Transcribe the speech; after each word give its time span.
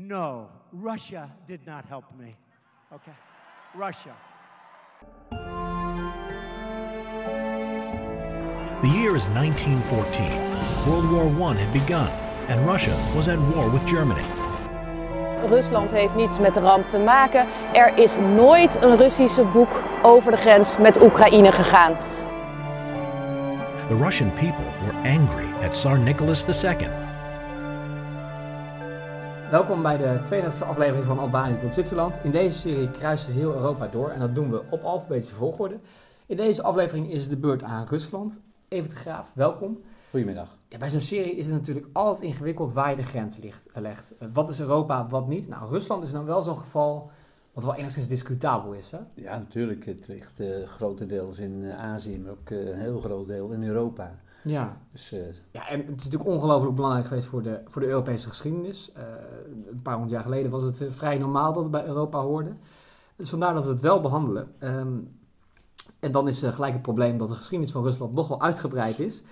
No, 0.00 0.48
Russia 0.70 1.28
did 1.44 1.66
not 1.66 1.84
help 1.84 2.04
me. 2.16 2.36
Okay? 2.92 3.10
Russia. 3.74 4.14
The 8.80 8.88
year 8.88 9.16
is 9.16 9.26
1914. 9.30 10.30
World 10.86 11.10
War 11.10 11.50
I 11.50 11.58
had 11.58 11.72
begun, 11.72 12.08
and 12.46 12.64
Russia 12.64 12.96
was 13.16 13.26
at 13.26 13.40
war 13.40 13.68
with 13.70 13.84
Germany. 13.88 14.22
Rusland 15.48 15.90
heeft 15.90 16.14
niets 16.14 16.38
met 16.38 16.54
de 16.54 16.60
ramp 16.60 16.88
te 16.88 16.98
maken. 16.98 17.46
Er 17.72 17.98
is 17.98 18.16
nooit 18.16 18.82
een 18.82 18.96
Russische 18.96 19.44
boek 19.44 19.82
over 20.02 20.30
de 20.30 20.36
grens 20.36 20.78
met 20.78 21.02
Oekraïne 21.02 21.52
gegaan. 21.52 21.96
The 23.88 23.96
Russian 23.96 24.30
people 24.30 24.66
were 24.86 24.96
angry 25.08 25.64
at 25.64 25.72
Tsar 25.72 25.98
Nicholas 25.98 26.64
II. 26.64 27.07
Welkom 29.50 29.82
bij 29.82 29.96
de 29.96 30.20
32e 30.24 30.66
aflevering 30.66 31.04
van 31.04 31.18
Albanië 31.18 31.56
tot 31.56 31.74
Zwitserland. 31.74 32.18
In 32.22 32.30
deze 32.30 32.58
serie 32.58 32.90
kruisen 32.90 33.32
we 33.32 33.38
heel 33.38 33.52
Europa 33.52 33.86
door 33.86 34.10
en 34.10 34.20
dat 34.20 34.34
doen 34.34 34.50
we 34.50 34.62
op 34.70 34.82
alfabetische 34.82 35.34
volgorde. 35.34 35.78
In 36.26 36.36
deze 36.36 36.62
aflevering 36.62 37.10
is 37.10 37.20
het 37.20 37.30
de 37.30 37.36
beurt 37.36 37.62
aan 37.62 37.86
Rusland. 37.86 38.40
Even 38.68 38.88
de 38.88 38.96
Graaf, 38.96 39.30
welkom. 39.34 39.80
Goedemiddag. 40.10 40.58
Ja, 40.68 40.78
bij 40.78 40.90
zo'n 40.90 41.00
serie 41.00 41.36
is 41.36 41.44
het 41.44 41.54
natuurlijk 41.54 41.86
altijd 41.92 42.24
ingewikkeld 42.24 42.72
waar 42.72 42.90
je 42.90 42.96
de 42.96 43.02
grens 43.02 43.38
ligt, 43.38 43.66
eh, 43.72 43.82
legt. 43.82 44.14
Uh, 44.22 44.28
wat 44.32 44.48
is 44.48 44.60
Europa, 44.60 45.06
wat 45.06 45.28
niet? 45.28 45.48
Nou, 45.48 45.68
Rusland 45.68 46.02
is 46.02 46.12
dan 46.12 46.24
wel 46.24 46.42
zo'n 46.42 46.58
geval 46.58 47.10
wat 47.52 47.64
wel 47.64 47.74
enigszins 47.74 48.08
discutabel 48.08 48.72
is, 48.72 48.90
hè? 48.90 48.98
Ja, 49.14 49.38
natuurlijk. 49.38 49.86
Het 49.86 50.08
ligt 50.08 50.40
uh, 50.40 50.64
grotendeels 50.64 51.38
in 51.38 51.72
Azië, 51.72 52.18
maar 52.18 52.32
ook 52.32 52.50
een 52.50 52.78
heel 52.78 53.00
groot 53.00 53.28
deel 53.28 53.50
in 53.50 53.62
Europa. 53.62 54.18
Ja. 54.42 54.76
Dus, 54.92 55.10
ja, 55.50 55.68
en 55.68 55.78
het 55.78 56.00
is 56.00 56.04
natuurlijk 56.04 56.30
ongelooflijk 56.30 56.74
belangrijk 56.74 57.06
geweest 57.06 57.26
voor 57.26 57.42
de, 57.42 57.60
voor 57.66 57.80
de 57.80 57.88
Europese 57.88 58.28
geschiedenis. 58.28 58.92
een 59.70 59.82
paar 59.82 59.94
honderd 59.94 60.14
jaar 60.14 60.22
geleden 60.22 60.50
was 60.50 60.62
het 60.62 60.82
vrij 60.88 61.18
normaal 61.18 61.52
dat 61.52 61.62
het 61.62 61.72
bij 61.72 61.86
Europa 61.86 62.20
hoorde. 62.20 62.52
Dus 63.16 63.30
vandaar 63.30 63.54
dat 63.54 63.64
we 63.64 63.70
het 63.70 63.80
wel 63.80 64.00
behandelen. 64.00 64.54
Um, 64.58 65.16
en 66.00 66.12
dan 66.12 66.28
is 66.28 66.38
gelijk 66.38 66.72
het 66.72 66.82
probleem 66.82 67.18
dat 67.18 67.28
de 67.28 67.34
geschiedenis 67.34 67.72
van 67.72 67.82
Rusland 67.82 68.14
nog 68.14 68.28
wel 68.28 68.40
uitgebreid 68.40 68.98
is. 68.98 69.22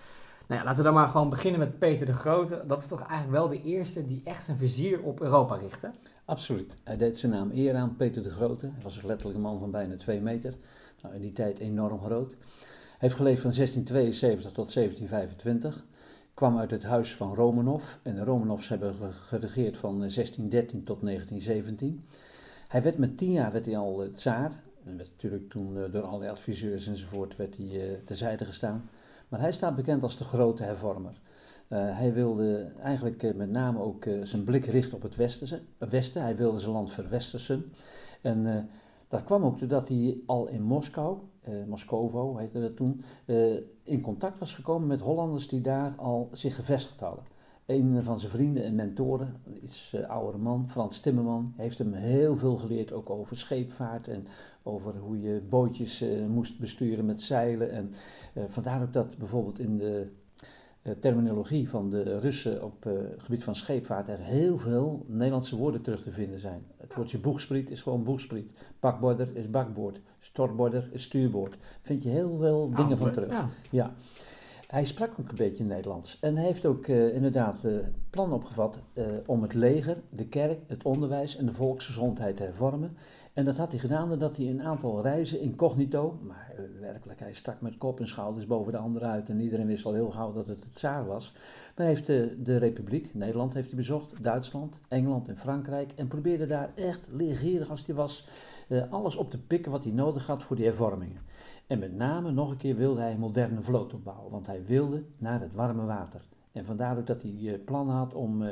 Nou 0.46 0.60
ja, 0.60 0.66
laten 0.66 0.78
we 0.78 0.90
dan 0.90 0.94
maar 0.94 1.08
gewoon 1.08 1.30
beginnen 1.30 1.60
met 1.60 1.78
Peter 1.78 2.06
de 2.06 2.12
Grote. 2.12 2.64
Dat 2.66 2.80
is 2.80 2.86
toch 2.86 3.00
eigenlijk 3.00 3.30
wel 3.30 3.48
de 3.48 3.62
eerste 3.62 4.04
die 4.04 4.20
echt 4.24 4.44
zijn 4.44 4.56
vizier 4.56 5.02
op 5.02 5.20
Europa 5.20 5.54
richtte? 5.54 5.90
Absoluut. 6.24 6.76
Hij 6.84 6.96
deed 6.96 7.18
zijn 7.18 7.32
naam 7.32 7.50
eer 7.54 7.74
aan, 7.74 7.96
Peter 7.96 8.22
de 8.22 8.30
Grote. 8.30 8.66
Hij 8.66 8.82
was 8.82 9.02
letterlijk 9.02 9.36
een 9.36 9.42
man 9.42 9.58
van 9.58 9.70
bijna 9.70 9.96
twee 9.96 10.20
meter. 10.20 10.54
Nou, 11.02 11.14
in 11.14 11.20
die 11.20 11.32
tijd 11.32 11.58
enorm 11.58 12.00
groot. 12.00 12.34
Heeft 12.98 13.14
geleefd 13.14 13.40
van 13.40 13.50
1672 13.50 14.52
tot 14.52 14.72
1725. 14.74 15.84
Kwam 16.34 16.58
uit 16.58 16.70
het 16.70 16.84
huis 16.84 17.14
van 17.14 17.34
Romanov. 17.34 17.84
En 18.02 18.14
de 18.14 18.24
Romanovs 18.24 18.68
hebben 18.68 18.94
geregeerd 19.12 19.76
van 19.76 19.98
1613 19.98 20.84
tot 20.84 21.02
1917. 21.02 22.04
Hij 22.68 22.82
werd 22.82 22.98
met 22.98 23.18
tien 23.18 23.32
jaar 23.32 23.52
werd 23.52 23.66
hij 23.66 23.76
al 23.76 24.10
tsaar. 24.12 24.62
En 24.84 24.96
werd 24.96 25.08
natuurlijk 25.10 25.50
toen 25.50 25.90
door 25.90 26.02
allerlei 26.02 26.30
adviseurs 26.30 26.86
enzovoort 26.86 27.36
werd 27.36 27.56
hij 27.56 28.00
terzijde 28.04 28.44
gestaan. 28.44 28.90
Maar 29.28 29.40
hij 29.40 29.52
staat 29.52 29.76
bekend 29.76 30.02
als 30.02 30.16
de 30.16 30.24
grote 30.24 30.62
hervormer. 30.62 31.20
Hij 31.74 32.12
wilde 32.12 32.72
eigenlijk 32.80 33.34
met 33.34 33.50
name 33.50 33.78
ook 33.78 34.06
zijn 34.22 34.44
blik 34.44 34.66
richten 34.66 34.96
op 34.96 35.02
het 35.02 35.16
westen, 35.16 35.66
westen. 35.78 36.22
Hij 36.22 36.36
wilde 36.36 36.58
zijn 36.58 36.72
land 36.72 36.92
verwestersen. 36.92 37.72
En 38.20 38.68
dat 39.08 39.24
kwam 39.24 39.44
ook 39.44 39.58
doordat 39.58 39.88
hij 39.88 40.18
al 40.26 40.48
in 40.48 40.62
Moskou, 40.62 41.18
Moscovo 41.66 42.36
heette 42.36 42.60
dat 42.60 42.76
toen, 42.76 43.00
in 43.82 44.00
contact 44.00 44.38
was 44.38 44.54
gekomen 44.54 44.88
met 44.88 45.00
Hollanders 45.00 45.48
die 45.48 45.60
daar 45.60 45.94
al 45.96 46.28
zich 46.32 46.54
gevestigd 46.54 47.00
hadden. 47.00 47.24
Een 47.66 48.04
van 48.04 48.18
zijn 48.18 48.32
vrienden 48.32 48.64
en 48.64 48.74
mentoren, 48.74 49.40
een 49.44 49.64
iets 49.64 49.94
uh, 49.94 50.08
oudere 50.08 50.38
man, 50.38 50.68
Frans 50.68 51.00
Timmerman, 51.00 51.52
heeft 51.56 51.78
hem 51.78 51.92
heel 51.92 52.36
veel 52.36 52.56
geleerd 52.56 52.92
ook 52.92 53.10
over 53.10 53.36
scheepvaart 53.36 54.08
en 54.08 54.26
over 54.62 54.96
hoe 54.96 55.20
je 55.20 55.42
bootjes 55.48 56.04
moest 56.28 56.58
besturen 56.58 57.06
met 57.06 57.22
zeilen. 57.22 57.70
En 57.70 57.90
vandaar 58.46 58.82
ook 58.82 58.92
dat 58.92 59.18
bijvoorbeeld 59.18 59.58
in 59.58 59.78
de 59.78 60.12
terminologie 60.98 61.68
van 61.68 61.90
de 61.90 62.18
Russen 62.18 62.64
op 62.64 62.84
het 62.84 63.22
gebied 63.22 63.44
van 63.44 63.54
scheepvaart 63.54 64.08
er 64.08 64.18
heel 64.18 64.58
veel 64.58 65.04
Nederlandse 65.08 65.56
woorden 65.56 65.82
terug 65.82 66.02
te 66.02 66.10
vinden 66.10 66.38
zijn. 66.38 66.66
Het 66.76 66.94
woordje 66.94 67.18
boegspriet 67.18 67.70
is 67.70 67.82
gewoon 67.82 68.04
boegspriet. 68.04 68.68
Bakborder 68.80 69.36
is 69.36 69.50
bakboord. 69.50 70.00
Stortborder 70.18 70.88
is 70.92 71.02
stuurboord. 71.02 71.56
Vind 71.80 72.02
je 72.02 72.08
heel 72.08 72.36
veel 72.36 72.70
dingen 72.74 72.92
oh, 72.92 72.98
van 72.98 73.10
terug. 73.10 73.30
Ja. 73.30 73.48
ja. 73.70 73.94
Hij 74.66 74.84
sprak 74.84 75.10
ook 75.20 75.28
een 75.28 75.36
beetje 75.36 75.64
Nederlands 75.64 76.18
en 76.20 76.36
heeft 76.36 76.66
ook 76.66 76.86
uh, 76.86 77.14
inderdaad 77.14 77.64
uh, 77.64 77.78
plan 78.10 78.32
opgevat 78.32 78.78
uh, 78.94 79.06
om 79.26 79.42
het 79.42 79.54
leger, 79.54 80.02
de 80.10 80.26
kerk, 80.26 80.58
het 80.66 80.84
onderwijs 80.84 81.36
en 81.36 81.46
de 81.46 81.52
volksgezondheid 81.52 82.36
te 82.36 82.42
hervormen. 82.42 82.96
En 83.36 83.44
dat 83.44 83.56
had 83.56 83.70
hij 83.70 83.78
gedaan 83.78 84.08
doordat 84.08 84.36
hij 84.36 84.48
een 84.48 84.62
aantal 84.62 85.02
reizen 85.02 85.40
incognito, 85.40 86.18
maar 86.22 86.54
werkelijk 86.80 87.20
hij 87.20 87.32
stak 87.32 87.60
met 87.60 87.78
kop 87.78 88.00
en 88.00 88.08
schouders 88.08 88.46
boven 88.46 88.72
de 88.72 88.78
anderen 88.78 89.08
uit 89.08 89.28
en 89.28 89.40
iedereen 89.40 89.66
wist 89.66 89.84
al 89.84 89.92
heel 89.92 90.10
gauw 90.10 90.32
dat 90.32 90.46
het 90.46 90.64
het 90.64 90.74
tsaar 90.74 91.06
was. 91.06 91.32
Maar 91.34 91.72
hij 91.74 91.86
heeft 91.86 92.06
de, 92.06 92.36
de 92.42 92.56
Republiek, 92.56 93.14
Nederland 93.14 93.54
heeft 93.54 93.68
hij 93.68 93.76
bezocht, 93.76 94.24
Duitsland, 94.24 94.80
Engeland 94.88 95.28
en 95.28 95.38
Frankrijk 95.38 95.92
en 95.92 96.08
probeerde 96.08 96.46
daar 96.46 96.70
echt 96.74 97.08
leergierig 97.12 97.70
als 97.70 97.86
hij 97.86 97.94
was 97.94 98.28
alles 98.90 99.16
op 99.16 99.30
te 99.30 99.38
pikken 99.38 99.72
wat 99.72 99.84
hij 99.84 99.92
nodig 99.92 100.26
had 100.26 100.42
voor 100.42 100.56
die 100.56 100.64
hervormingen. 100.64 101.20
En 101.66 101.78
met 101.78 101.96
name 101.96 102.30
nog 102.30 102.50
een 102.50 102.56
keer 102.56 102.76
wilde 102.76 103.00
hij 103.00 103.12
een 103.12 103.20
moderne 103.20 103.62
vloot 103.62 103.94
opbouwen, 103.94 104.30
want 104.30 104.46
hij 104.46 104.64
wilde 104.66 105.02
naar 105.18 105.40
het 105.40 105.52
warme 105.52 105.84
water. 105.84 106.20
En 106.52 106.64
vandaar 106.64 106.98
ook 106.98 107.06
dat 107.06 107.22
hij 107.22 107.60
plannen 107.64 107.94
had 107.94 108.14
om 108.14 108.44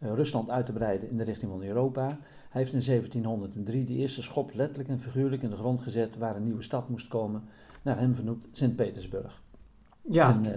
Rusland 0.00 0.50
uit 0.50 0.66
te 0.66 0.72
breiden 0.72 1.10
in 1.10 1.16
de 1.16 1.24
richting 1.24 1.50
van 1.50 1.62
Europa. 1.62 2.18
Hij 2.50 2.60
heeft 2.60 2.72
in 2.72 2.84
1703 2.84 3.84
de 3.84 3.94
eerste 3.94 4.22
schop 4.22 4.54
letterlijk 4.54 4.88
en 4.88 5.00
figuurlijk 5.00 5.42
in 5.42 5.50
de 5.50 5.56
grond 5.56 5.80
gezet 5.80 6.16
waar 6.16 6.36
een 6.36 6.42
nieuwe 6.42 6.62
stad 6.62 6.88
moest 6.88 7.08
komen, 7.08 7.42
naar 7.82 7.98
hem 7.98 8.14
vernoemd 8.14 8.48
Sint-Petersburg. 8.50 9.42
Ja. 10.02 10.34
En, 10.34 10.44
uh, 10.44 10.52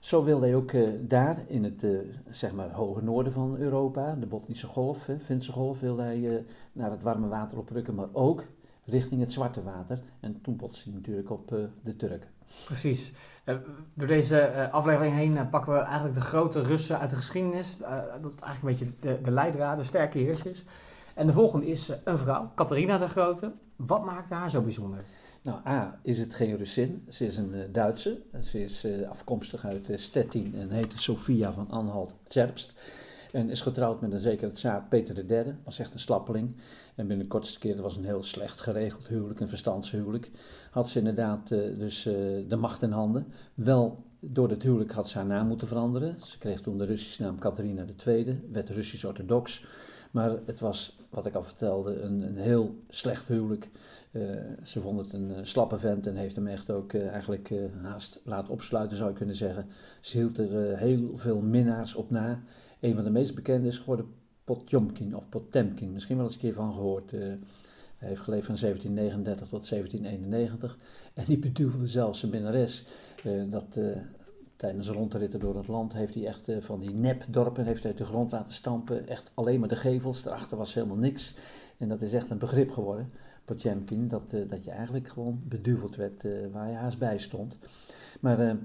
zo 0.00 0.24
wilde 0.24 0.46
hij 0.46 0.54
ook 0.54 0.72
uh, 0.72 0.88
daar 1.00 1.44
in 1.46 1.64
het 1.64 1.82
uh, 1.82 1.98
zeg 2.30 2.52
maar 2.52 2.70
hoge 2.70 3.02
noorden 3.02 3.32
van 3.32 3.56
Europa, 3.56 4.14
de 4.14 4.26
Botnische 4.26 4.66
Golf, 4.66 5.06
hè, 5.06 5.18
Finse 5.18 5.52
Golf, 5.52 5.80
wilde 5.80 6.02
hij 6.02 6.44
naar 6.72 6.90
het 6.90 7.02
warme 7.02 7.28
water 7.28 7.58
oprukken, 7.58 7.94
maar 7.94 8.08
ook 8.12 8.46
richting 8.84 9.20
het 9.20 9.32
Zwarte 9.32 9.62
Water. 9.62 9.98
En 10.20 10.40
toen 10.40 10.56
botste 10.56 10.84
hij 10.84 10.92
natuurlijk 10.92 11.30
op 11.30 11.48
de 11.82 11.96
Turken. 11.96 12.30
Precies. 12.64 13.12
Uh, 13.44 13.54
door 13.94 14.08
deze 14.08 14.52
uh, 14.54 14.72
aflevering 14.72 15.14
heen 15.14 15.48
pakken 15.48 15.72
we 15.72 15.78
eigenlijk 15.78 16.14
de 16.14 16.20
grote 16.20 16.60
Russen 16.60 16.98
uit 16.98 17.10
de 17.10 17.16
geschiedenis. 17.16 17.78
dat 18.22 18.34
is 18.34 18.42
eigenlijk 18.42 18.80
een 18.80 18.86
beetje 18.86 18.92
de, 19.00 19.20
de 19.20 19.30
leidraad, 19.30 19.78
de 19.78 19.84
sterke 19.84 20.18
heersers. 20.18 20.64
En 21.14 21.26
de 21.26 21.32
volgende 21.32 21.66
is 21.66 21.90
een 22.04 22.18
vrouw, 22.18 22.52
Catharina 22.54 22.98
de 22.98 23.08
Grote. 23.08 23.52
Wat 23.76 24.04
maakt 24.04 24.30
haar 24.30 24.50
zo 24.50 24.62
bijzonder? 24.62 25.04
Nou, 25.42 25.66
A, 25.66 25.98
is 26.02 26.18
het 26.18 26.34
geen 26.34 26.56
Russin. 26.56 27.04
Ze 27.08 27.24
is 27.24 27.36
een 27.36 27.72
Duitse. 27.72 28.22
Ze 28.40 28.62
is 28.62 28.86
afkomstig 29.08 29.64
uit 29.64 29.88
Stettin 29.94 30.54
en 30.54 30.70
heet 30.70 30.92
Sofia 30.96 31.52
van 31.52 31.70
Anhalt-Zerbst. 31.70 32.82
En 33.32 33.50
is 33.50 33.60
getrouwd 33.60 34.00
met 34.00 34.12
een 34.12 34.18
zekere 34.18 34.50
tsaar 34.50 34.86
Peter 34.88 35.30
III, 35.30 35.54
was 35.64 35.78
echt 35.78 35.92
een 35.92 35.98
slappeling. 35.98 36.56
En 36.94 37.06
binnen 37.06 37.18
de 37.18 37.32
kortste 37.32 37.58
keer, 37.58 37.74
dat 37.74 37.84
was 37.84 37.96
een 37.96 38.04
heel 38.04 38.22
slecht 38.22 38.60
geregeld 38.60 39.08
huwelijk, 39.08 39.40
een 39.40 39.48
verstandshuwelijk. 39.48 40.30
Had 40.70 40.88
ze 40.88 40.98
inderdaad 40.98 41.48
dus 41.48 42.02
de 42.48 42.56
macht 42.58 42.82
in 42.82 42.90
handen. 42.90 43.26
Wel, 43.54 44.04
door 44.20 44.48
het 44.50 44.62
huwelijk 44.62 44.92
had 44.92 45.08
ze 45.08 45.18
haar 45.18 45.26
naam 45.26 45.46
moeten 45.46 45.68
veranderen. 45.68 46.20
Ze 46.20 46.38
kreeg 46.38 46.60
toen 46.60 46.78
de 46.78 46.84
Russische 46.84 47.22
naam 47.22 47.38
Catharina 47.38 47.84
II, 48.06 48.40
werd 48.52 48.70
Russisch-orthodox. 48.70 49.64
Maar 50.14 50.36
het 50.46 50.60
was, 50.60 50.98
wat 51.10 51.26
ik 51.26 51.34
al 51.34 51.42
vertelde, 51.42 52.00
een, 52.00 52.22
een 52.22 52.36
heel 52.36 52.74
slecht 52.88 53.28
huwelijk. 53.28 53.70
Uh, 54.12 54.40
ze 54.62 54.80
vond 54.80 54.98
het 54.98 55.12
een 55.12 55.46
slappe 55.46 55.78
vent 55.78 56.06
en 56.06 56.16
heeft 56.16 56.34
hem 56.34 56.46
echt 56.46 56.70
ook 56.70 56.94
eigenlijk 56.94 57.52
haast 57.82 58.20
laten 58.24 58.52
opsluiten, 58.52 58.96
zou 58.96 59.10
je 59.10 59.16
kunnen 59.16 59.34
zeggen. 59.34 59.66
Ze 60.00 60.18
hield 60.18 60.38
er 60.38 60.78
heel 60.78 61.16
veel 61.16 61.40
minnaars 61.40 61.94
op 61.94 62.10
na. 62.10 62.42
Een 62.80 62.94
van 62.94 63.04
de 63.04 63.10
meest 63.10 63.34
bekende 63.34 63.66
is 63.66 63.78
geworden 63.78 64.06
Potjomkin 64.44 65.16
of 65.16 65.28
Potemkin. 65.28 65.92
Misschien 65.92 66.16
wel 66.16 66.24
eens 66.24 66.34
een 66.34 66.40
keer 66.40 66.54
van 66.54 66.72
gehoord. 66.72 67.10
Hij 67.10 67.38
heeft 67.98 68.20
geleefd 68.20 68.46
van 68.46 68.56
1739 68.60 69.48
tot 69.48 69.68
1791. 69.68 70.78
En 71.14 71.24
die 71.26 71.38
bedoelde 71.38 71.86
zelfs 71.86 72.18
zijn 72.18 72.30
minnares. 72.30 72.84
Dat 73.50 73.78
tijdens 74.56 74.88
rondritten 74.88 75.40
door 75.40 75.56
het 75.56 75.68
land 75.68 75.92
heeft 75.92 76.14
hij 76.14 76.26
echt 76.26 76.48
van 76.58 76.80
die 76.80 76.94
nepdorpen 76.94 77.64
heeft 77.64 77.82
hij 77.82 77.90
uit 77.90 78.00
de 78.00 78.06
grond 78.06 78.32
laten 78.32 78.54
stampen. 78.54 79.08
Echt 79.08 79.32
alleen 79.34 79.60
maar 79.60 79.68
de 79.68 79.76
gevels. 79.76 80.22
Daarachter 80.22 80.58
was 80.58 80.74
helemaal 80.74 80.96
niks. 80.96 81.34
En 81.78 81.88
dat 81.88 82.02
is 82.02 82.12
echt 82.12 82.30
een 82.30 82.38
begrip 82.38 82.70
geworden. 82.70 83.12
Potjemkin, 83.44 84.08
dat, 84.08 84.30
dat 84.48 84.64
je 84.64 84.70
eigenlijk 84.70 85.08
gewoon 85.08 85.42
beduveld 85.44 85.96
werd 85.96 86.26
waar 86.52 86.70
je 86.70 86.76
haast 86.76 86.98
bij 86.98 87.18
stond. 87.18 87.58
Maar 88.20 88.56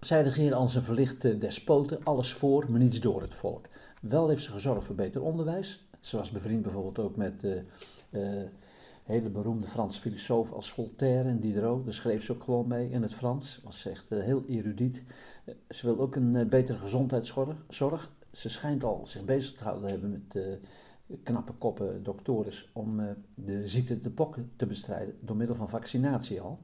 zij 0.00 0.22
regeerde 0.22 0.54
als 0.54 0.74
een 0.74 0.82
verlichte 0.82 1.38
despoten, 1.38 2.04
alles 2.04 2.32
voor, 2.32 2.70
maar 2.70 2.80
niets 2.80 3.00
door 3.00 3.22
het 3.22 3.34
volk. 3.34 3.66
Wel 4.02 4.28
heeft 4.28 4.42
ze 4.42 4.50
gezorgd 4.50 4.86
voor 4.86 4.94
beter 4.94 5.22
onderwijs. 5.22 5.88
Ze 6.00 6.16
was 6.16 6.30
bevriend 6.30 6.62
bijvoorbeeld 6.62 6.98
ook 6.98 7.16
met 7.16 7.44
uh, 7.44 7.60
uh, 8.10 8.42
hele 9.08 9.28
beroemde 9.30 9.66
Franse 9.66 10.00
filosofen 10.00 10.54
als 10.54 10.72
Voltaire 10.72 11.28
en 11.28 11.40
Diderot. 11.40 11.84
Daar 11.84 11.94
schreef 11.94 12.24
ze 12.24 12.32
ook 12.32 12.44
gewoon 12.44 12.68
mee 12.68 12.90
in 12.90 13.02
het 13.02 13.14
Frans. 13.14 13.60
Was 13.64 13.86
echt 13.86 14.12
uh, 14.12 14.22
heel 14.22 14.44
erudiet. 14.46 15.02
ze 15.68 15.86
wil 15.86 15.98
ook 15.98 16.16
een 16.16 16.48
betere 16.48 16.78
gezondheidszorg. 16.78 18.10
ze 18.32 18.48
schijnt 18.48 18.84
al 18.84 19.06
zich 19.06 19.24
bezig 19.24 19.56
te 19.56 19.64
houden 19.64 19.90
hebben 19.90 20.10
met 20.10 20.58
knappe 21.22 21.52
koppen 21.52 22.02
doktores 22.02 22.70
om 22.72 23.00
de 23.34 23.66
ziekte 23.66 24.00
de 24.00 24.10
pokken 24.10 24.50
te 24.56 24.66
bestrijden 24.66 25.14
door 25.20 25.36
middel 25.36 25.56
van 25.56 25.68
vaccinatie 25.68 26.40
al. 26.40 26.58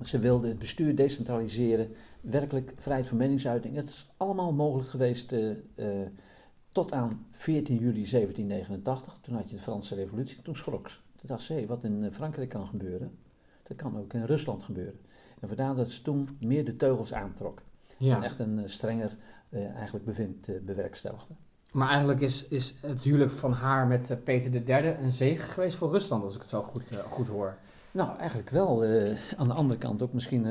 Ze 0.00 0.18
wilden 0.18 0.48
het 0.48 0.58
bestuur 0.58 0.96
decentraliseren, 0.96 1.90
werkelijk 2.20 2.72
vrijheid 2.76 3.08
van 3.08 3.16
meningsuiting. 3.16 3.76
Het 3.76 3.88
is 3.88 4.12
allemaal 4.16 4.52
mogelijk 4.52 4.88
geweest 4.88 5.34
tot 6.72 6.92
aan 6.92 7.26
14 7.32 7.76
juli 7.76 8.10
1789. 8.10 9.18
Toen 9.20 9.34
had 9.34 9.50
je 9.50 9.56
de 9.56 9.62
Franse 9.62 9.94
Revolutie. 9.94 10.42
Toen 10.42 10.56
schrok 10.56 10.88
ze. 10.88 10.96
Toen 10.96 11.26
dacht 11.26 11.42
ze, 11.42 11.52
hé, 11.52 11.66
wat 11.66 11.84
in 11.84 12.08
Frankrijk 12.12 12.48
kan 12.48 12.66
gebeuren, 12.66 13.18
dat 13.62 13.76
kan 13.76 13.98
ook 13.98 14.14
in 14.14 14.24
Rusland 14.24 14.62
gebeuren. 14.62 15.00
En 15.40 15.48
vandaar 15.48 15.74
dat 15.74 15.90
ze 15.90 16.02
toen 16.02 16.36
meer 16.40 16.64
de 16.64 16.76
teugels 16.76 17.12
aantrok. 17.12 17.62
Ja. 17.98 18.16
En 18.16 18.22
echt 18.22 18.38
een 18.38 18.58
uh, 18.58 18.66
strenger 18.66 19.16
uh, 19.50 19.70
eigenlijk 19.70 20.04
bevind 20.04 20.48
uh, 20.48 20.60
bewerkstelligde. 20.60 21.34
Maar 21.72 21.88
eigenlijk 21.88 22.20
is, 22.20 22.48
is 22.48 22.74
het 22.80 23.02
huwelijk 23.02 23.30
van 23.30 23.52
haar 23.52 23.86
met 23.86 24.24
Peter 24.24 24.82
III 24.82 24.88
een 24.88 25.12
zegen 25.12 25.48
geweest 25.48 25.76
voor 25.76 25.90
Rusland, 25.90 26.22
als 26.22 26.34
ik 26.34 26.40
het 26.40 26.50
zo 26.50 26.62
goed, 26.62 26.92
goed 27.06 27.28
hoor. 27.28 27.56
Nou, 27.92 28.18
eigenlijk 28.18 28.50
wel. 28.50 28.84
aan 29.36 29.48
de 29.48 29.54
andere 29.54 29.78
kant 29.78 30.02
ook 30.02 30.12
misschien 30.12 30.46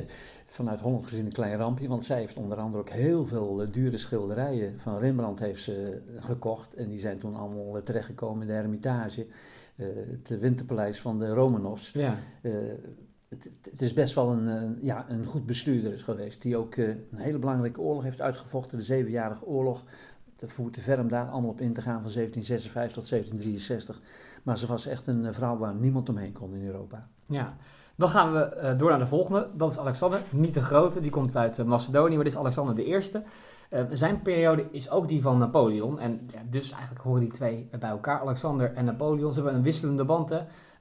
vanuit 0.46 0.80
Holland 0.80 1.06
gezien 1.06 1.26
een 1.26 1.32
klein 1.32 1.56
rampje. 1.56 1.88
Want 1.88 2.04
zij 2.04 2.18
heeft 2.18 2.36
onder 2.36 2.58
andere 2.58 2.82
ook 2.82 2.90
heel 2.90 3.24
veel 3.24 3.64
dure 3.70 3.96
schilderijen 3.96 4.80
van 4.80 4.98
Rembrandt 4.98 5.40
heeft 5.40 5.62
ze 5.62 6.02
gekocht. 6.18 6.74
En 6.74 6.88
die 6.88 6.98
zijn 6.98 7.18
toen 7.18 7.34
allemaal 7.34 7.82
terechtgekomen 7.82 8.40
in 8.42 8.48
de 8.48 8.52
Hermitage. 8.52 9.26
het 9.76 10.38
winterpaleis 10.40 11.00
van 11.00 11.18
de 11.18 11.28
Romanovs. 11.28 11.90
Ja 11.92 12.14
het, 13.28 13.58
het, 13.62 13.80
is 13.80 13.92
best 13.92 14.14
wel 14.14 14.30
een, 14.32 14.48
eh, 14.48 14.82
ja, 14.84 15.06
een 15.08 15.24
goed 15.24 15.46
bestuurder 15.46 15.98
geweest. 15.98 16.42
Die 16.42 16.56
ook 16.56 16.76
een 16.76 17.06
hele 17.16 17.38
belangrijke 17.38 17.80
oorlog 17.80 18.02
heeft 18.02 18.20
uitgevochten. 18.20 18.78
De 18.78 18.84
Zevenjarige 18.84 19.46
Oorlog. 19.46 19.84
Het 20.40 20.52
voert 20.52 20.72
te 20.72 20.80
ver 20.80 20.98
om 20.98 21.08
daar 21.08 21.28
allemaal 21.28 21.50
op 21.50 21.60
in 21.60 21.72
te 21.72 21.82
gaan 21.82 22.02
van 22.02 22.12
1756 22.12 22.92
tot 22.92 23.08
1763. 23.08 24.00
Maar 24.42 24.58
ze 24.58 24.66
was 24.66 24.86
echt 24.86 25.06
een 25.06 25.26
eh, 25.26 25.32
vrouw 25.32 25.56
waar 25.56 25.74
niemand 25.74 26.08
omheen 26.08 26.32
kon 26.32 26.54
in 26.54 26.66
Europa. 26.66 27.08
Ja, 27.26 27.56
dan 27.96 28.08
gaan 28.08 28.32
we 28.32 28.74
door 28.76 28.90
naar 28.90 28.98
de 28.98 29.06
volgende. 29.06 29.50
Dat 29.54 29.70
is 29.70 29.78
Alexander. 29.78 30.22
Niet 30.30 30.54
de 30.54 30.62
grote, 30.62 31.00
die 31.00 31.10
komt 31.10 31.36
uit 31.36 31.64
Macedonië, 31.64 32.14
maar 32.14 32.24
dit 32.24 32.32
is 32.32 32.38
Alexander 32.38 32.74
de 32.74 32.84
Eerste. 32.84 33.22
zijn 33.90 34.22
periode 34.22 34.66
is 34.70 34.90
ook 34.90 35.08
die 35.08 35.22
van 35.22 35.38
Napoleon. 35.38 35.98
En 35.98 36.28
ja, 36.32 36.40
dus 36.50 36.70
eigenlijk 36.70 37.04
horen 37.04 37.20
die 37.20 37.30
twee 37.30 37.68
bij 37.78 37.90
elkaar. 37.90 38.20
Alexander 38.20 38.72
en 38.72 38.84
Napoleon. 38.84 39.32
Ze 39.32 39.40
hebben 39.40 39.56
een 39.58 39.64
wisselende 39.64 40.04
band. 40.04 40.30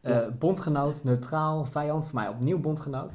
Hè? 0.02 0.32
Bondgenoot, 0.32 1.04
neutraal, 1.04 1.66
vijand, 1.66 2.06
voor 2.06 2.16
mij 2.16 2.28
opnieuw 2.28 2.60
bondgenoot. 2.60 3.14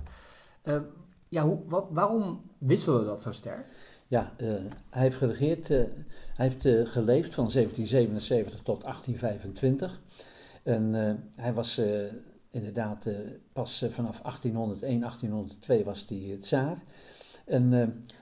Ja, 1.32 1.42
hoe, 1.42 1.58
wat, 1.66 1.86
waarom 1.90 2.40
wisselde 2.58 3.04
dat 3.04 3.22
zo 3.22 3.32
sterk? 3.32 3.66
Ja, 4.12 4.32
uh, 4.40 4.48
hij 4.90 5.02
heeft 5.02 5.16
geregeerd, 5.16 5.68
hij 5.68 5.88
heeft 6.34 6.62
geleefd 6.88 7.34
van 7.34 7.50
1777 7.52 8.62
tot 8.62 8.82
1825. 8.82 10.02
En 10.62 10.92
hij 11.34 11.54
was 11.54 11.80
inderdaad 12.50 13.08
pas 13.52 13.84
vanaf 13.88 14.20
1801, 14.20 15.00
1802 15.00 15.84
was 15.84 16.04
hij 16.08 16.36
tsaar. 16.38 16.78
En 17.46 17.70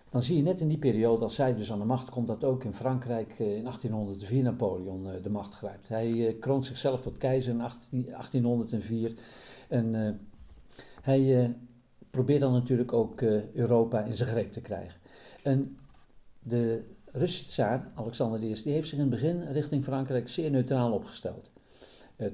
dan 0.09 0.23
zie 0.23 0.37
je 0.37 0.43
net 0.43 0.61
in 0.61 0.69
die 0.69 0.79
periode, 0.79 1.23
als 1.23 1.35
zij 1.35 1.55
dus 1.55 1.73
aan 1.73 1.79
de 1.79 1.85
macht 1.85 2.11
komt, 2.11 2.27
dat 2.27 2.45
ook 2.45 2.65
in 2.65 2.75
Frankrijk 2.75 3.39
in 3.39 3.63
1804 3.63 4.43
Napoleon 4.43 5.09
de 5.23 5.31
macht 5.31 5.55
grijpt. 5.55 5.89
Hij 5.89 6.37
kroont 6.41 6.65
zichzelf 6.65 7.01
tot 7.01 7.19
keizer 7.19 7.53
in 7.53 7.61
18, 7.61 8.05
1804. 8.05 9.15
En 9.69 10.21
hij 11.03 11.55
probeert 12.11 12.41
dan 12.41 12.53
natuurlijk 12.53 12.93
ook 12.93 13.21
Europa 13.55 14.05
in 14.05 14.15
zijn 14.15 14.29
greep 14.29 14.53
te 14.53 14.61
krijgen. 14.61 15.00
En 15.43 15.79
de 16.43 16.85
Russische 17.12 17.47
tsaar, 17.47 17.91
Alexander 17.95 18.43
I, 18.43 18.55
die 18.62 18.73
heeft 18.73 18.89
zich 18.89 18.99
in 18.99 19.11
het 19.11 19.11
begin 19.11 19.53
richting 19.53 19.85
Frankrijk 19.85 20.29
zeer 20.29 20.51
neutraal 20.51 20.93
opgesteld. 20.93 21.51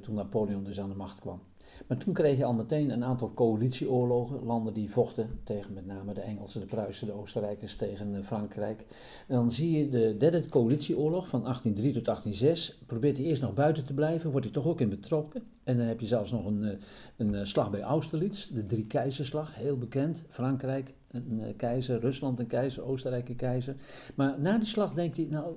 toen 0.03 0.15
Napoleon 0.15 0.65
dus 0.65 0.81
aan 0.81 0.89
de 0.89 0.97
macht 0.97 1.21
kwam. 1.21 1.41
Maar 1.87 1.97
toen 1.99 2.15
kreeg 2.15 2.37
je 2.37 2.45
al 2.45 2.53
meteen 2.53 2.91
een 2.91 3.05
aantal 3.05 3.35
coalitieoorlogen, 3.35 4.45
landen 4.45 4.75
die 4.75 4.91
vochten 4.91 5.41
tegen 5.45 5.73
met 5.73 5.87
name 5.87 6.15
de 6.15 6.21
Engelsen, 6.21 6.61
de 6.61 6.67
Pruisen, 6.67 7.07
de 7.07 7.13
Oostenrijkers 7.13 7.77
tegen 7.77 8.15
eh, 8.15 8.23
Frankrijk. 8.23 8.85
En 9.29 9.35
dan 9.35 9.51
zie 9.51 9.71
je 9.79 9.89
de 9.89 10.17
derde 10.17 10.49
coalitieoorlog 10.49 11.29
van 11.29 11.43
1803 11.43 11.93
tot 11.93 12.05
1806, 12.05 12.79
probeert 12.87 13.17
hij 13.17 13.27
eerst 13.27 13.43
nog 13.43 13.55
buiten 13.55 13.85
te 13.85 13.95
blijven, 13.95 14.31
wordt 14.31 14.47
hij 14.47 14.55
toch 14.55 14.67
ook 14.67 14.81
in 14.81 14.89
betrokken. 14.89 15.43
En 15.65 15.77
dan 15.77 15.87
heb 15.87 16.01
je 16.01 16.07
zelfs 16.07 16.31
nog 16.31 16.47
een, 16.47 16.65
eh, 16.65 16.79
een 17.17 17.35
eh, 17.35 17.45
slag 17.45 17.71
bij 17.71 17.83
Austerlitz, 17.83 18.49
de 18.49 18.67
drie 18.67 18.87
keizerslag, 18.87 19.55
heel 19.55 19.79
bekend. 19.79 20.25
Frankrijk, 20.29 20.95
een 21.17 21.57
keizer, 21.57 22.01
Rusland 22.01 22.39
een 22.39 22.47
keizer, 22.47 22.85
Oostenrijk 22.85 23.29
een 23.29 23.37
keizer. 23.37 23.77
Maar 24.15 24.41
na 24.41 24.59
die 24.59 24.67
slag 24.67 24.93
denkt 24.93 25.17
hij, 25.17 25.27
nou, 25.31 25.57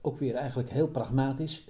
ook 0.00 0.18
weer 0.18 0.34
eigenlijk 0.34 0.70
heel 0.70 0.88
pragmatisch, 0.88 1.66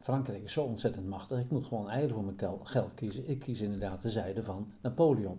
Frankrijk 0.00 0.42
is 0.42 0.52
zo 0.52 0.64
ontzettend 0.64 1.06
machtig, 1.06 1.40
ik 1.40 1.50
moet 1.50 1.64
gewoon 1.64 1.88
eieren 1.88 2.14
voor 2.14 2.24
mijn 2.24 2.58
geld 2.62 2.94
kiezen. 2.94 3.28
Ik 3.28 3.38
kies 3.38 3.60
inderdaad 3.60 4.02
de 4.02 4.10
zijde 4.10 4.42
van 4.42 4.72
Napoleon. 4.82 5.38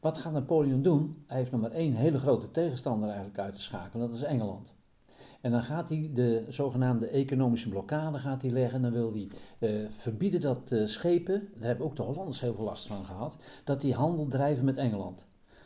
Wat 0.00 0.18
gaat 0.18 0.32
Napoleon 0.32 0.82
doen? 0.82 1.24
Hij 1.26 1.36
heeft 1.36 1.50
nog 1.50 1.60
maar 1.60 1.70
één 1.70 1.92
hele 1.92 2.18
grote 2.18 2.50
tegenstander 2.50 3.08
eigenlijk 3.08 3.38
uit 3.38 3.54
te 3.54 3.60
schakelen, 3.60 4.06
dat 4.06 4.16
is 4.16 4.22
Engeland. 4.22 4.74
En 5.44 5.50
dan 5.50 5.62
gaat 5.62 5.88
hij 5.88 6.10
de 6.12 6.44
zogenaamde 6.48 7.06
economische 7.06 7.68
blokkade 7.68 8.18
gaat 8.18 8.42
hij 8.42 8.50
leggen. 8.50 8.82
Dan 8.82 8.92
wil 8.92 9.12
hij 9.12 9.28
uh, 9.58 9.88
verbieden 9.96 10.40
dat 10.40 10.70
uh, 10.72 10.86
schepen, 10.86 11.48
daar 11.54 11.66
hebben 11.66 11.86
ook 11.86 11.96
de 11.96 12.02
Hollanders 12.02 12.40
heel 12.40 12.54
veel 12.54 12.64
last 12.64 12.86
van 12.86 13.04
gehad, 13.04 13.36
dat 13.64 13.80
die 13.80 13.94
handel 13.94 14.26
drijven 14.26 14.64
met 14.64 14.76
Engeland. 14.76 15.24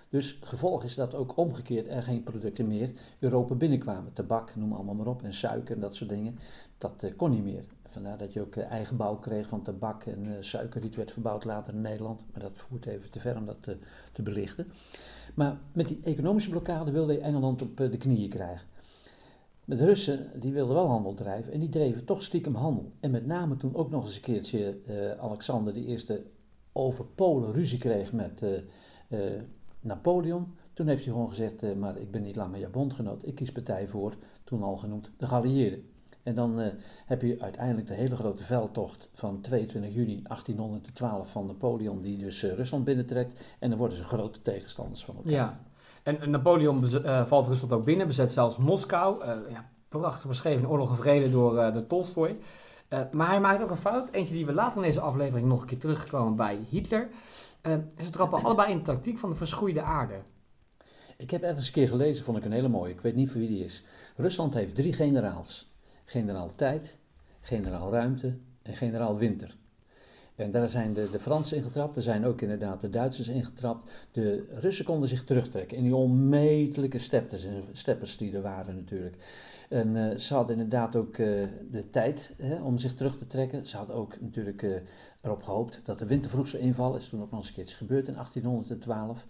Dus 0.09 0.39
gevolg 0.43 0.85
is 0.85 0.95
dat 0.95 1.15
ook 1.15 1.37
omgekeerd 1.37 1.87
er 1.87 2.03
geen 2.03 2.23
producten 2.23 2.67
meer 2.67 2.93
Europa 3.19 3.55
binnenkwamen. 3.55 4.13
Tabak, 4.13 4.57
noem 4.57 4.73
allemaal 4.73 4.95
maar 4.95 5.07
op, 5.07 5.23
en 5.23 5.35
suiker 5.35 5.75
en 5.75 5.81
dat 5.81 5.95
soort 5.95 6.11
dingen. 6.11 6.39
Dat 6.79 7.03
uh, 7.05 7.11
kon 7.17 7.31
niet 7.31 7.45
meer. 7.45 7.65
Vandaar 7.87 8.19
dat 8.19 8.33
je 8.33 8.41
ook 8.41 8.57
eh, 8.57 8.71
eigen 8.71 8.97
bouw 8.97 9.17
kreeg 9.17 9.49
van 9.49 9.63
tabak 9.63 10.05
en 10.05 10.45
suiker. 10.45 10.81
Die 10.81 10.91
werd 10.97 11.13
verbouwd 11.13 11.45
later 11.45 11.75
in 11.75 11.81
Nederland. 11.81 12.25
Maar 12.33 12.43
dat 12.43 12.53
voert 12.55 12.87
even 12.87 13.11
te 13.11 13.21
ver 13.21 13.37
om 13.37 13.47
dat 13.47 13.63
te, 13.63 13.77
te 14.13 14.23
belichten. 14.23 14.67
Maar 15.35 15.59
met 15.73 15.89
die 15.89 16.01
economische 16.03 16.51
blokkade 16.51 16.91
wilde 16.91 17.19
Engeland 17.19 17.63
op 17.63 17.77
de 17.77 17.97
knieën 17.97 18.29
krijgen. 18.29 18.67
Met 19.69 19.79
de 19.79 19.85
Russen, 19.85 20.41
die 20.41 20.53
wilden 20.53 20.75
wel 20.75 20.87
handel 20.87 21.15
drijven. 21.15 21.53
En 21.53 21.61
die 21.61 21.69
dreven 21.69 22.05
toch 22.05 22.23
stiekem 22.23 22.55
handel. 22.55 22.93
En 23.01 23.11
met 23.11 23.27
name 23.27 23.57
toen 23.57 23.75
ook 23.75 23.91
nog 23.91 24.03
eens 24.03 24.15
een 24.15 24.21
keertje 24.21 24.79
uh, 24.89 25.11
Alexander 25.11 25.77
I 25.77 25.99
over 26.73 27.05
Polen 27.05 27.53
ruzie 27.53 27.79
kreeg 27.79 28.13
met 28.13 28.43
Napoleon. 29.81 30.55
Toen 30.73 30.87
heeft 30.87 31.05
hij 31.05 31.13
gewoon 31.13 31.29
gezegd, 31.29 31.75
maar 31.77 31.99
ik 31.99 32.11
ben 32.11 32.23
niet 32.23 32.37
langer 32.37 32.59
je 32.59 32.69
bondgenoot. 32.69 33.27
Ik 33.27 33.35
kies 33.35 33.53
partij 33.53 33.87
voor, 33.87 34.15
toen 34.45 34.63
al 34.63 34.77
genoemd, 34.77 35.11
de 35.17 35.27
geallieerden. 35.27 35.89
En 36.23 36.35
dan 36.35 36.73
heb 37.07 37.23
je 37.23 37.41
uiteindelijk 37.41 37.87
de 37.87 37.95
hele 37.95 38.17
grote 38.17 38.43
veldtocht 38.43 39.09
van 39.13 39.41
22 39.41 39.95
juni 39.95 40.23
1812 40.23 41.31
van 41.31 41.47
Napoleon, 41.47 42.01
die 42.01 42.19
dus 42.19 42.43
Rusland 42.43 42.85
binnentrekt. 42.85 43.57
En 43.59 43.69
dan 43.69 43.79
worden 43.79 43.99
ze 43.99 44.05
grote 44.05 44.43
tegenstanders 44.43 45.05
van 45.05 45.17
elkaar. 45.17 45.33
Ja, 45.33 45.61
en 46.09 46.31
Napoleon 46.31 46.85
uh, 46.85 47.27
valt 47.27 47.47
Rusland 47.47 47.73
ook 47.73 47.85
binnen, 47.85 48.07
bezet 48.07 48.33
zelfs 48.33 48.57
Moskou. 48.57 49.25
ja, 49.27 49.71
prachtig 49.89 50.27
beschreven 50.27 50.69
Oorlog 50.69 50.91
en 50.91 50.97
Vrede 50.97 51.31
door 51.31 51.73
de 51.73 51.87
Tolstoy. 51.87 52.39
maar 53.13 53.29
hij 53.29 53.41
maakt 53.41 53.63
ook 53.63 53.71
een 53.71 53.77
fout, 53.77 54.09
eentje 54.11 54.35
die 54.35 54.47
we 54.47 54.53
later 54.53 54.77
in 54.77 54.83
deze 54.83 55.01
aflevering 55.01 55.49
nog 55.49 55.61
een 55.61 55.67
keer 55.67 55.79
teruggekomen 55.79 56.37
bij 56.37 56.59
Hitler. 56.69 57.09
ze 57.99 58.11
trappen 58.11 58.43
allebei 58.43 58.71
in 58.71 58.77
de 58.77 58.83
tactiek 58.83 59.19
van 59.19 59.31
de 59.31 59.37
verschroeide 59.37 59.83
aarde. 59.83 60.15
Ik 61.17 61.31
heb 61.31 61.43
ergens 61.43 61.67
een 61.67 61.73
keer 61.73 61.89
gelezen, 61.89 62.25
vond 62.25 62.39
ik 62.39 62.45
een 62.45 62.53
hele 62.53 62.69
mooie. 62.69 62.93
Ik 62.93 63.01
weet 63.01 63.15
niet 63.15 63.31
voor 63.31 63.41
wie 63.41 63.49
die 63.49 63.65
is. 63.65 63.85
Rusland 64.17 64.55
heeft 64.55 64.75
drie 64.75 64.93
generaals 64.93 65.73
generaal 66.05 66.55
Tijd, 66.55 66.99
generaal 67.41 67.91
Ruimte 67.91 68.39
en 68.63 68.77
generaal 68.77 69.17
Winter. 69.17 69.57
En 70.39 70.51
daar 70.51 70.69
zijn 70.69 70.93
de, 70.93 71.09
de 71.11 71.19
Fransen 71.19 71.57
ingetrapt, 71.57 71.97
er 71.97 72.03
zijn 72.03 72.25
ook 72.25 72.41
inderdaad 72.41 72.81
de 72.81 72.91
Duitsers 72.91 73.29
ingetrapt. 73.29 73.91
De 74.13 74.47
Russen 74.51 74.85
konden 74.85 75.09
zich 75.09 75.25
terugtrekken 75.25 75.77
in 75.77 75.83
die 75.83 75.97
onmetelijke 75.97 76.99
steppers, 76.99 77.47
steppers 77.73 78.17
die 78.17 78.35
er 78.35 78.43
waren 78.43 78.75
natuurlijk. 78.75 79.17
En 79.69 79.95
uh, 79.95 80.17
ze 80.17 80.35
hadden 80.35 80.57
inderdaad 80.57 80.97
ook 80.97 81.19
uh, 81.19 81.47
de 81.71 81.91
tijd 81.91 82.33
hè, 82.37 82.63
om 82.63 82.79
zich 82.79 82.95
terug 82.95 83.17
te 83.17 83.27
trekken. 83.27 83.67
Ze 83.67 83.77
hadden 83.77 83.97
ook 83.97 84.21
natuurlijk 84.21 84.83
erop 85.21 85.43
gehoopt 85.43 85.81
dat 85.85 85.99
de 85.99 86.07
winter 86.07 86.31
vroeg 86.31 86.49
zou 86.49 86.63
invallen. 86.63 86.99
Is 86.99 87.09
toen 87.09 87.23
ook 87.23 87.31
nog 87.31 87.41
eens 87.41 87.49
een 87.49 87.55
keertje 87.55 87.77
gebeurd 87.77 88.09
in 88.09 88.15
1812. 88.15 89.27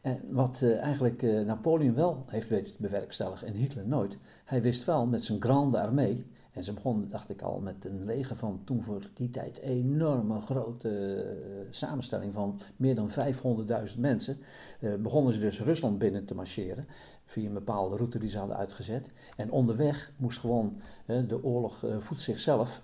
En 0.00 0.20
wat 0.30 0.62
eigenlijk 0.62 1.22
Napoleon 1.22 1.94
wel 1.94 2.24
heeft 2.26 2.48
weten 2.48 2.72
te 2.72 2.82
bewerkstelligen 2.82 3.46
en 3.46 3.54
Hitler 3.54 3.86
nooit. 3.86 4.18
Hij 4.44 4.62
wist 4.62 4.84
wel 4.84 5.06
met 5.06 5.24
zijn 5.24 5.42
grande 5.42 5.80
armee 5.80 6.26
en 6.58 6.64
ze 6.64 6.72
begonnen, 6.72 7.08
dacht 7.08 7.30
ik 7.30 7.42
al, 7.42 7.60
met 7.60 7.84
een 7.84 8.04
leger 8.04 8.36
van 8.36 8.60
toen 8.64 8.82
voor 8.82 9.10
die 9.14 9.30
tijd 9.30 9.58
enorme 9.58 10.40
grote 10.40 10.88
uh, 10.90 11.66
samenstelling 11.70 12.32
van 12.32 12.60
meer 12.76 12.94
dan 12.94 13.10
500.000 13.10 13.98
mensen. 13.98 14.38
Uh, 14.80 14.94
begonnen 14.94 15.32
ze 15.32 15.40
dus 15.40 15.60
Rusland 15.60 15.98
binnen 15.98 16.24
te 16.24 16.34
marcheren 16.34 16.86
via 17.24 17.46
een 17.46 17.54
bepaalde 17.54 17.96
route 17.96 18.18
die 18.18 18.28
ze 18.28 18.38
hadden 18.38 18.56
uitgezet. 18.56 19.10
En 19.36 19.50
onderweg 19.50 20.12
moest 20.16 20.38
gewoon, 20.38 20.80
de 21.06 21.44
oorlog 21.44 21.84
voedt 21.98 22.20
zichzelf. 22.20 22.82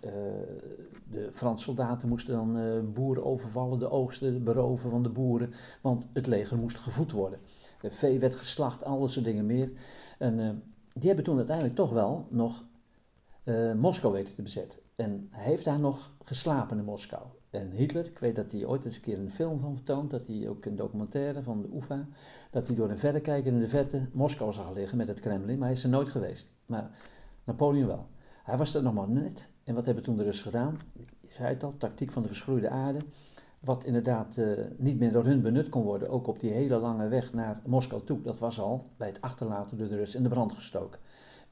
de 1.11 1.31
Franse 1.33 1.65
soldaten 1.65 2.09
moesten 2.09 2.35
dan 2.35 2.93
boeren 2.93 3.25
overvallen, 3.25 3.79
de 3.79 3.91
oogsten 3.91 4.45
beroven 4.45 4.91
van 4.91 5.03
de 5.03 5.09
boeren, 5.09 5.53
want 5.81 6.07
het 6.13 6.27
leger 6.27 6.59
moest 6.59 6.77
gevoed 6.77 7.13
worden. 7.13 7.39
De 7.81 7.91
vee 7.91 8.19
werd 8.19 8.35
geslacht, 8.35 8.85
al 8.85 9.01
dat 9.01 9.11
soort 9.11 9.25
dingen 9.25 9.47
meer. 9.47 9.73
En 10.19 10.41
eh, 10.41 10.51
die 10.93 11.07
hebben 11.07 11.25
toen 11.25 11.37
uiteindelijk 11.37 11.77
toch 11.77 11.91
wel 11.91 12.27
nog 12.31 12.65
eh, 13.45 13.73
Moskou 13.73 14.13
weten 14.13 14.35
te 14.35 14.43
bezetten. 14.43 14.79
En 14.97 15.29
hij 15.31 15.45
heeft 15.45 15.65
daar 15.65 15.81
nog 15.81 16.13
geslapen 16.23 16.79
in 16.79 16.85
Moskou. 16.85 17.23
En 17.51 17.71
Hitler, 17.71 18.07
ik 18.07 18.19
weet 18.19 18.37
dat 18.37 18.53
hij 18.53 18.65
ooit 18.65 18.85
eens 18.85 18.97
een 18.97 19.03
keer 19.03 19.19
een 19.19 19.31
film 19.31 19.61
van 19.61 19.75
vertoont, 19.75 20.11
dat 20.11 20.27
hij 20.27 20.49
ook 20.49 20.65
een 20.65 20.77
documentaire 20.77 21.43
van 21.43 21.63
de 21.63 21.69
UFA, 21.77 22.09
dat 22.51 22.67
hij 22.67 22.77
door 22.77 22.91
een 22.91 22.99
verrekijker 22.99 23.53
in 23.53 23.61
de 23.61 23.69
vette 23.69 24.07
Moskou 24.13 24.53
zag 24.53 24.73
liggen 24.73 24.99
met 24.99 25.09
het 25.09 25.21
Kremlin, 25.21 25.59
maar 25.59 25.67
hij 25.67 25.77
is 25.77 25.83
er 25.83 25.89
nooit 25.89 26.09
geweest. 26.09 26.51
Maar 26.67 26.91
Napoleon 27.45 27.87
wel. 27.87 28.07
Hij 28.43 28.57
was 28.57 28.75
er 28.75 28.83
nog 28.83 28.95
maar 28.95 29.09
net. 29.09 29.49
En 29.65 29.75
wat 29.75 29.85
hebben 29.85 30.05
toen 30.05 30.17
de 30.17 30.23
Russen 30.23 30.45
gedaan? 30.45 30.79
Je 31.21 31.33
zei 31.33 31.49
het 31.49 31.63
al, 31.63 31.77
tactiek 31.77 32.13
van 32.13 32.23
de 32.23 32.29
verschroeide 32.29 32.69
aarde. 32.69 33.01
Wat 33.61 33.85
inderdaad 33.85 34.37
uh, 34.37 34.59
niet 34.77 34.99
meer 34.99 35.13
door 35.13 35.25
hun 35.25 35.43
benut 35.43 35.69
kon 35.69 35.83
worden, 35.83 36.09
ook 36.09 36.27
op 36.27 36.41
die 36.41 36.51
hele 36.51 36.79
lange 36.79 37.09
weg 37.09 37.33
naar 37.33 37.61
Moskou 37.67 38.05
toe. 38.05 38.23
Dat 38.23 38.39
was 38.39 38.61
al 38.61 38.91
bij 38.97 39.09
het 39.09 39.21
achterlaten 39.21 39.79
door 39.79 39.89
de 39.89 39.97
Russen 39.97 40.19
in 40.19 40.25
de 40.25 40.31
brand 40.31 40.53
gestoken. 40.53 41.01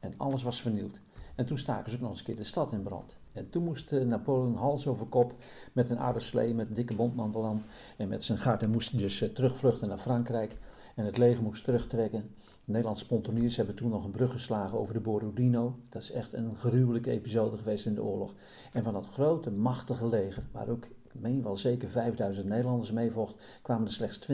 En 0.00 0.14
alles 0.16 0.42
was 0.42 0.62
vernield. 0.62 1.00
En 1.34 1.46
toen 1.46 1.58
staken 1.58 1.90
ze 1.90 1.96
ook 1.96 2.02
nog 2.02 2.10
eens 2.10 2.18
een 2.18 2.24
keer 2.24 2.36
de 2.36 2.42
stad 2.42 2.72
in 2.72 2.82
brand. 2.82 3.18
En 3.32 3.48
toen 3.48 3.64
moest 3.64 3.92
uh, 3.92 4.04
Napoleon 4.04 4.54
hals 4.54 4.86
over 4.86 5.06
kop 5.06 5.34
met 5.72 5.90
een 5.90 5.98
aardeslee, 5.98 6.54
met 6.54 6.68
een 6.68 6.74
dikke 6.74 6.94
bondmantel 6.94 7.46
aan 7.46 7.64
en 7.96 8.08
met 8.08 8.24
zijn 8.24 8.38
gard. 8.38 8.62
En 8.62 8.70
moest 8.70 8.90
hij 8.90 9.00
dus 9.00 9.20
uh, 9.20 9.28
terugvluchten 9.28 9.88
naar 9.88 9.98
Frankrijk. 9.98 10.58
En 10.94 11.04
het 11.04 11.18
leger 11.18 11.42
moest 11.42 11.64
terugtrekken. 11.64 12.34
De 12.64 12.70
Nederlandse 12.70 13.06
pontoniers 13.06 13.56
hebben 13.56 13.74
toen 13.74 13.90
nog 13.90 14.04
een 14.04 14.10
brug 14.10 14.30
geslagen 14.30 14.78
over 14.78 14.94
de 14.94 15.00
Borodino. 15.00 15.78
Dat 15.88 16.02
is 16.02 16.10
echt 16.10 16.32
een 16.32 16.56
gruwelijke 16.56 17.10
episode 17.10 17.56
geweest 17.56 17.86
in 17.86 17.94
de 17.94 18.02
oorlog. 18.02 18.34
En 18.72 18.82
van 18.82 18.92
dat 18.92 19.06
grote, 19.06 19.50
machtige 19.50 20.08
leger, 20.08 20.42
waar 20.52 20.68
ook, 20.68 20.84
ik 20.84 21.20
meen 21.20 21.42
wel 21.42 21.56
zeker 21.56 21.88
5000 21.88 22.46
Nederlanders 22.46 22.92
mee 22.92 23.10
vocht, 23.10 23.58
kwamen 23.62 23.86
er 23.86 23.92
slechts 23.92 24.28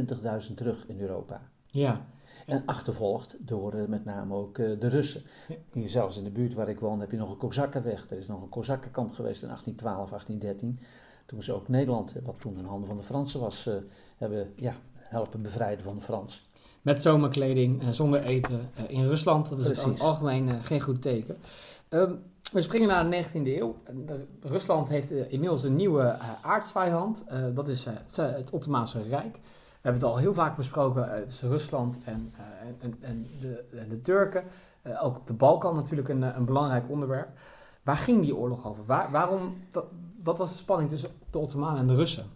20.000 0.49 0.55
terug 0.55 0.87
in 0.87 1.01
Europa. 1.01 1.41
Ja. 1.67 2.07
En 2.47 2.63
achtervolgd 2.67 3.37
door 3.39 3.75
uh, 3.75 3.87
met 3.87 4.05
name 4.05 4.35
ook 4.35 4.59
uh, 4.59 4.81
de 4.81 4.89
Russen. 4.89 5.23
Ja. 5.49 5.55
Hier 5.73 5.89
zelfs 5.89 6.17
in 6.17 6.25
de 6.25 6.31
buurt 6.31 6.55
waar 6.55 6.69
ik 6.69 6.81
woon 6.81 7.01
heb 7.01 7.11
je 7.11 7.17
nog 7.17 7.31
een 7.31 7.37
Kozakkenweg. 7.37 8.11
Er 8.11 8.17
is 8.17 8.29
nog 8.29 8.43
een 8.43 8.49
Kozakkenkamp 8.49 9.13
geweest 9.13 9.43
in 9.43 9.49
1812, 9.49 10.09
1813. 10.09 10.79
Toen 11.27 11.43
ze 11.43 11.53
ook 11.53 11.69
Nederland, 11.69 12.15
wat 12.25 12.41
toen 12.41 12.59
in 12.59 12.65
handen 12.65 12.89
van 12.89 12.97
de 12.97 13.03
Fransen 13.03 13.41
was, 13.41 13.71
hebben 14.17 14.53
ja, 14.57 14.75
helpen 14.97 15.43
bevrijden 15.43 15.85
van 15.85 15.97
de 15.97 16.03
Fransen 16.03 16.43
met 16.83 17.03
zomerkleding 17.03 17.83
en 17.83 17.95
zonder 17.95 18.25
eten 18.25 18.71
in 18.87 19.07
Rusland. 19.07 19.49
Dat 19.49 19.59
is 19.59 19.65
Precies. 19.65 19.85
het 19.85 20.01
algemeen 20.01 20.63
geen 20.63 20.81
goed 20.81 21.03
teken. 21.03 21.37
Um, 21.89 22.23
we 22.53 22.61
springen 22.61 22.89
naar 22.89 23.11
de 23.11 23.25
19e 23.25 23.33
eeuw. 23.33 23.77
Rusland 24.43 24.89
heeft 24.89 25.11
inmiddels 25.11 25.63
een 25.63 25.77
nieuwe 25.77 26.17
aardsvijand. 26.43 27.25
dat 27.55 27.69
is 27.69 27.87
het 28.17 28.51
Ottomaanse 28.51 29.03
Rijk. 29.03 29.39
We 29.81 29.89
hebben 29.89 30.03
het 30.03 30.11
al 30.11 30.19
heel 30.19 30.35
vaak 30.35 30.57
besproken 30.57 31.25
tussen 31.27 31.49
Rusland 31.49 31.99
en, 32.05 32.33
en, 32.81 32.97
en 33.01 33.27
de, 33.41 33.65
de, 33.89 34.01
Turken. 34.01 34.45
ook 35.01 35.17
op 35.17 35.27
de 35.27 35.33
Balkan 35.33 35.75
natuurlijk 35.75 36.09
een, 36.09 36.23
een 36.23 36.45
belangrijk 36.45 36.91
onderwerp. 36.91 37.29
Waar 37.83 37.97
ging 37.97 38.23
die 38.23 38.37
oorlog 38.37 38.67
over? 38.67 38.85
Waar, 38.87 39.11
waarom, 39.11 39.57
wat, 39.73 39.85
wat 40.23 40.39
was 40.39 40.51
de 40.51 40.57
spanning 40.57 40.91
tussen 40.91 41.11
de 41.31 41.39
Ottomanen 41.39 41.81
en 41.81 41.87
de 41.87 41.95
Russen? 41.95 42.27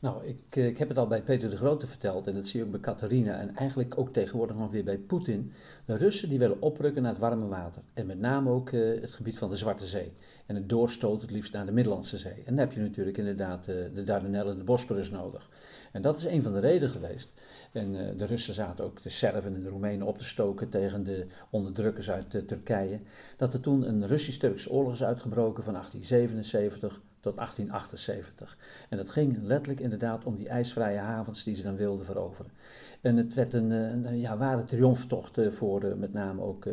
Nou, 0.00 0.26
ik, 0.26 0.56
eh, 0.56 0.66
ik 0.66 0.78
heb 0.78 0.88
het 0.88 0.98
al 0.98 1.06
bij 1.06 1.22
Peter 1.22 1.50
de 1.50 1.56
Grote 1.56 1.86
verteld 1.86 2.26
en 2.26 2.34
dat 2.34 2.46
zie 2.46 2.60
je 2.60 2.66
ook 2.66 2.70
bij 2.70 2.80
Catharina 2.80 3.38
en 3.38 3.56
eigenlijk 3.56 3.98
ook 3.98 4.12
tegenwoordig 4.12 4.56
nog 4.56 4.70
weer 4.70 4.84
bij 4.84 4.98
Poetin. 4.98 5.52
De 5.84 5.96
Russen 5.96 6.28
die 6.28 6.38
willen 6.38 6.62
oprukken 6.62 7.02
naar 7.02 7.10
het 7.10 7.20
warme 7.20 7.46
water 7.46 7.82
en 7.94 8.06
met 8.06 8.18
name 8.18 8.50
ook 8.50 8.70
uh, 8.70 9.00
het 9.00 9.14
gebied 9.14 9.38
van 9.38 9.50
de 9.50 9.56
Zwarte 9.56 9.86
Zee. 9.86 10.12
En 10.46 10.54
het 10.54 10.68
doorstoot 10.68 11.20
het 11.20 11.30
liefst 11.30 11.52
naar 11.52 11.66
de 11.66 11.72
Middellandse 11.72 12.18
Zee. 12.18 12.32
En 12.32 12.42
dan 12.44 12.58
heb 12.58 12.72
je 12.72 12.80
natuurlijk 12.80 13.18
inderdaad 13.18 13.68
uh, 13.68 13.74
de 13.94 14.04
Dardanellen 14.04 14.52
en 14.52 14.58
de 14.58 14.64
Bosporus 14.64 15.10
nodig. 15.10 15.50
En 15.92 16.02
dat 16.02 16.16
is 16.16 16.24
een 16.24 16.42
van 16.42 16.52
de 16.52 16.60
redenen 16.60 16.90
geweest. 16.90 17.40
En 17.72 18.16
de 18.16 18.24
Russen 18.24 18.54
zaten 18.54 18.84
ook 18.84 19.02
de 19.02 19.08
Serven 19.08 19.54
en 19.54 19.62
de 19.62 19.68
Roemenen 19.68 20.06
op 20.06 20.18
te 20.18 20.24
stoken 20.24 20.68
tegen 20.68 21.04
de 21.04 21.26
onderdrukkers 21.50 22.10
uit 22.10 22.48
Turkije. 22.48 23.00
Dat 23.36 23.52
er 23.52 23.60
toen 23.60 23.88
een 23.88 24.06
Russisch-Turkse 24.06 24.70
oorlog 24.70 24.92
is 24.92 25.02
uitgebroken 25.02 25.62
van 25.62 25.72
1877 25.72 27.00
tot 27.22 27.36
1878. 27.36 28.58
En 28.88 28.96
dat 28.96 29.10
ging 29.10 29.42
letterlijk 29.42 29.61
inderdaad 29.66 30.24
om 30.24 30.36
die 30.36 30.48
ijsvrije 30.48 30.98
havens 30.98 31.44
die 31.44 31.54
ze 31.54 31.62
dan 31.62 31.76
wilden 31.76 32.04
veroveren. 32.06 32.52
En 33.00 33.16
het 33.16 33.34
werd 33.34 33.54
een, 33.54 33.70
een 33.70 34.18
ja, 34.18 34.36
ware 34.36 34.64
triomftocht 34.64 35.38
voor 35.50 35.84
uh, 35.84 35.94
met 35.94 36.12
name 36.12 36.42
ook 36.42 36.64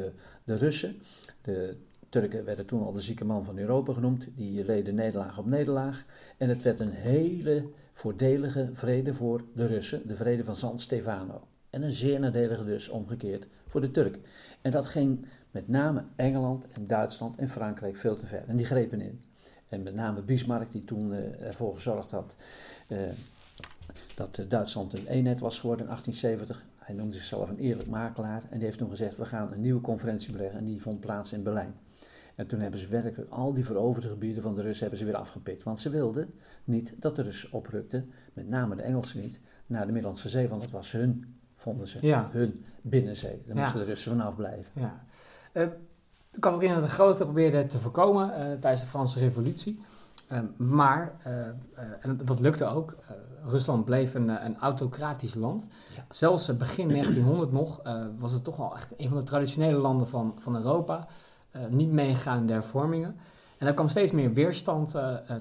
de 0.43 0.55
Russen. 0.55 1.01
De 1.41 1.77
Turken 2.09 2.45
werden 2.45 2.65
toen 2.65 2.83
al 2.83 2.91
de 2.91 2.99
zieke 2.99 3.25
man 3.25 3.43
van 3.43 3.57
Europa 3.57 3.93
genoemd. 3.93 4.27
Die 4.35 4.65
leden 4.65 4.95
nederlaag 4.95 5.37
op 5.37 5.45
nederlaag. 5.45 6.05
En 6.37 6.49
het 6.49 6.61
werd 6.61 6.79
een 6.79 6.91
hele 6.91 7.69
voordelige 7.93 8.69
vrede 8.73 9.13
voor 9.13 9.43
de 9.53 9.65
Russen. 9.65 10.07
De 10.07 10.15
vrede 10.15 10.43
van 10.43 10.55
San 10.55 10.79
Stefano. 10.79 11.41
En 11.69 11.81
een 11.81 11.91
zeer 11.91 12.19
nadelige 12.19 12.63
dus 12.63 12.89
omgekeerd 12.89 13.47
voor 13.67 13.81
de 13.81 13.91
Turk. 13.91 14.19
En 14.61 14.71
dat 14.71 14.87
ging 14.87 15.25
met 15.51 15.67
name 15.67 16.03
Engeland 16.15 16.67
en 16.67 16.87
Duitsland 16.87 17.37
en 17.37 17.49
Frankrijk 17.49 17.95
veel 17.95 18.17
te 18.17 18.25
ver. 18.25 18.43
En 18.47 18.55
die 18.55 18.65
grepen 18.65 19.01
in. 19.01 19.21
En 19.69 19.83
met 19.83 19.95
name 19.95 20.21
Bismarck, 20.21 20.71
die 20.71 20.83
toen 20.83 21.11
uh, 21.11 21.41
ervoor 21.41 21.73
gezorgd 21.73 22.11
had 22.11 22.35
uh, 22.87 22.99
dat 24.15 24.45
Duitsland 24.47 24.93
een 24.93 25.07
eenheid 25.07 25.39
was 25.39 25.59
geworden 25.59 25.85
in 25.85 25.91
1870. 25.91 26.65
Hij 26.79 26.95
noemde 26.95 27.15
zichzelf 27.15 27.49
een 27.49 27.57
eerlijk 27.57 27.89
makelaar 27.89 28.43
en 28.49 28.57
die 28.57 28.65
heeft 28.65 28.77
toen 28.77 28.89
gezegd: 28.89 29.17
we 29.17 29.25
gaan 29.25 29.51
een 29.51 29.61
nieuwe 29.61 29.81
conferentie 29.81 30.31
beleggen 30.31 30.59
en 30.59 30.65
die 30.65 30.81
vond 30.81 30.99
plaats 30.99 31.33
in 31.33 31.43
Berlijn. 31.43 31.73
En 32.35 32.47
toen 32.47 32.59
hebben 32.59 32.79
ze 32.79 32.87
werkelijk 32.87 33.31
al 33.31 33.53
die 33.53 33.65
veroverde 33.65 34.07
gebieden 34.07 34.43
van 34.43 34.55
de 34.55 34.61
Russen 34.61 34.81
hebben 34.81 34.99
ze 34.99 35.05
weer 35.05 35.15
afgepikt. 35.15 35.63
Want 35.63 35.79
ze 35.79 35.89
wilden 35.89 36.33
niet 36.63 36.93
dat 36.97 37.15
de 37.15 37.21
Russen 37.21 37.51
oprukten, 37.51 38.11
met 38.33 38.47
name 38.47 38.75
de 38.75 38.81
Engelsen 38.81 39.21
niet, 39.21 39.39
naar 39.65 39.85
de 39.85 39.91
Middellandse 39.91 40.29
Zee. 40.29 40.47
Want 40.47 40.61
dat 40.61 40.71
was 40.71 40.91
hun, 40.91 41.35
vonden 41.55 41.87
ze, 41.87 41.97
ja. 42.01 42.29
hun 42.31 42.63
binnenzee. 42.81 43.41
Daar 43.45 43.55
ja. 43.55 43.61
moesten 43.61 43.79
de 43.79 43.85
Russen 43.85 44.11
vanaf 44.11 44.35
blijven. 44.35 44.71
Ja. 44.73 45.05
Uh, 45.53 45.67
Catharina 46.39 46.81
de 46.81 46.87
Grote 46.87 47.23
probeerde 47.23 47.57
het 47.57 47.69
te 47.69 47.79
voorkomen 47.79 48.29
uh, 48.29 48.35
tijdens 48.35 48.81
de 48.81 48.87
Franse 48.87 49.19
Revolutie. 49.19 49.79
Uh, 50.31 50.39
maar, 50.57 51.15
uh, 51.27 51.33
en 52.01 52.19
dat 52.25 52.39
lukte 52.39 52.65
ook, 52.65 52.95
Rusland 53.43 53.85
bleef 53.85 54.13
een, 54.13 54.45
een 54.45 54.57
autocratisch 54.57 55.35
land. 55.35 55.67
Ja. 55.95 56.05
Zelfs 56.09 56.57
begin 56.57 56.87
1900 56.93 57.51
nog 57.51 57.81
was 58.19 58.31
het 58.31 58.43
toch 58.43 58.57
wel 58.57 58.75
echt 58.75 58.93
een 58.97 59.07
van 59.07 59.17
de 59.17 59.23
traditionele 59.23 59.77
landen 59.77 60.07
van, 60.07 60.35
van 60.37 60.55
Europa. 60.55 61.07
niet 61.69 61.91
meegegaan 61.91 62.37
in 62.37 62.45
de 62.45 62.53
hervormingen. 62.53 63.15
En 63.57 63.65
daar 63.65 63.73
kwam 63.73 63.89
steeds 63.89 64.11
meer 64.11 64.33
weerstand 64.33 64.95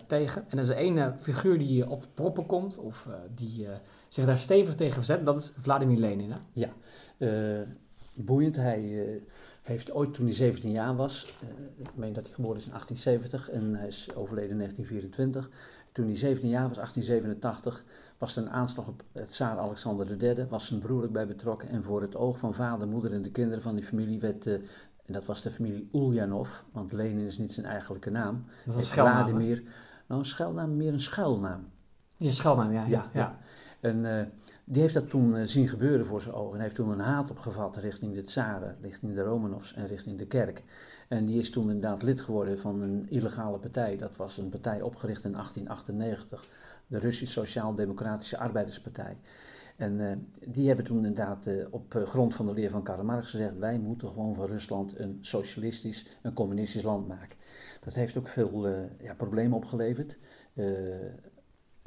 tegen. 0.07 0.45
En 0.49 0.59
er 0.59 0.65
is 0.65 0.71
één 0.71 1.19
figuur 1.19 1.59
die 1.59 1.91
op 1.91 2.03
de 2.03 2.09
proppen 2.15 2.47
komt, 2.47 2.79
of 2.79 3.09
die 3.35 3.67
zich 4.09 4.27
daar 4.27 4.39
stevig 4.39 4.75
tegen 4.75 4.95
verzet, 4.95 5.27
dat 5.27 5.39
is 5.39 5.53
Vladimir 5.59 5.99
Lenin. 5.99 6.31
Hè? 6.31 6.39
Ja, 6.53 6.71
boeiend. 8.15 8.57
Hij 8.57 9.21
heeft 9.69 9.93
ooit 9.93 10.15
toen 10.15 10.25
hij 10.25 10.35
17 10.35 10.71
jaar 10.71 10.97
was, 10.97 11.35
uh, 11.43 11.49
ik 11.77 11.97
meen 11.97 12.13
dat 12.13 12.27
hij 12.27 12.35
geboren 12.35 12.57
is 12.57 12.65
in 12.65 12.71
1870 12.71 13.51
en 13.51 13.75
hij 13.75 13.87
is 13.87 14.09
overleden 14.15 14.51
in 14.51 14.57
1924. 14.59 15.51
Toen 15.93 16.07
hij 16.07 16.17
17 16.17 16.49
jaar 16.49 16.69
was, 16.69 16.77
1887, 16.77 17.85
was 18.19 18.37
er 18.37 18.43
een 18.43 18.51
aanslag 18.51 18.89
op 18.89 19.03
het 19.13 19.31
tsaar 19.31 19.59
Alexander 19.59 20.23
III, 20.23 20.47
was 20.49 20.67
zijn 20.67 20.81
broer 20.81 21.05
ook 21.05 21.13
bij 21.13 21.27
betrokken 21.27 21.69
en 21.69 21.83
voor 21.83 22.01
het 22.01 22.17
oog 22.17 22.39
van 22.39 22.55
vader, 22.55 22.89
moeder 22.89 23.13
en 23.13 23.23
de 23.23 23.31
kinderen 23.31 23.63
van 23.63 23.75
die 23.75 23.85
familie 23.85 24.21
werd, 24.21 24.47
uh, 24.47 24.55
en 25.05 25.13
dat 25.13 25.25
was 25.25 25.43
de 25.43 25.51
familie 25.51 25.89
Ulyanov, 25.93 26.49
want 26.73 26.93
Lenin 26.93 27.27
is 27.27 27.39
niet 27.39 27.53
zijn 27.53 27.67
eigenlijke 27.67 28.11
naam. 28.11 28.45
Dat 28.65 28.77
is 28.77 28.87
een 28.87 28.93
Vladimir, 28.93 29.63
nou 30.07 30.21
een 30.21 30.27
schuilnaam, 30.27 30.77
meer 30.77 30.93
een 30.93 31.01
schuilnaam. 31.01 31.69
Ja, 32.17 32.31
schuilnaam, 32.31 32.73
ja. 32.73 32.85
ja, 32.87 32.89
ja. 32.89 33.11
ja. 33.13 33.39
En 33.81 34.05
uh, 34.05 34.21
die 34.65 34.83
heeft 34.83 34.95
dat 34.95 35.11
toen 35.11 35.37
uh, 35.37 35.45
zien 35.45 35.69
gebeuren 35.69 36.07
voor 36.07 36.21
zijn 36.21 36.35
ogen. 36.35 36.57
En 36.57 36.63
heeft 36.63 36.75
toen 36.75 36.91
een 36.91 36.99
haat 36.99 37.31
opgevat 37.31 37.77
richting 37.77 38.15
de 38.15 38.21
tsaren, 38.21 38.77
richting 38.83 39.15
de 39.15 39.23
Romanovs 39.23 39.75
en 39.75 39.87
richting 39.87 40.19
de 40.19 40.27
kerk. 40.27 40.63
En 41.09 41.25
die 41.25 41.39
is 41.39 41.51
toen 41.51 41.67
inderdaad 41.67 42.03
lid 42.03 42.21
geworden 42.21 42.59
van 42.59 42.81
een 42.83 43.07
illegale 43.09 43.59
partij. 43.59 43.97
Dat 43.97 44.17
was 44.17 44.39
een 44.39 44.49
partij 44.49 44.83
opgericht 44.83 45.25
in 45.25 45.33
1898, 45.33 46.47
de 46.87 46.99
Russisch 46.99 47.33
Sociaal-Democratische 47.33 48.39
Arbeiderspartij. 48.39 49.17
En 49.77 49.99
uh, 49.99 50.13
die 50.49 50.67
hebben 50.67 50.85
toen 50.85 50.97
inderdaad 50.97 51.51
op 51.71 52.03
grond 52.05 52.35
van 52.35 52.47
de 52.47 52.53
leer 52.53 52.71
van 52.71 52.83
Karl 52.83 53.05
Marx 53.05 53.31
gezegd: 53.31 53.59
wij 53.59 53.79
moeten 53.79 54.09
gewoon 54.09 54.35
van 54.35 54.47
Rusland 54.47 54.99
een 54.99 55.19
socialistisch, 55.21 56.07
een 56.23 56.33
communistisch 56.33 56.83
land 56.83 57.09
maken. 57.09 57.39
Dat 57.85 57.95
heeft 57.95 58.17
ook 58.17 58.29
veel 58.29 58.69
ja, 58.99 59.15
problemen 59.15 59.57
opgeleverd 59.57 60.19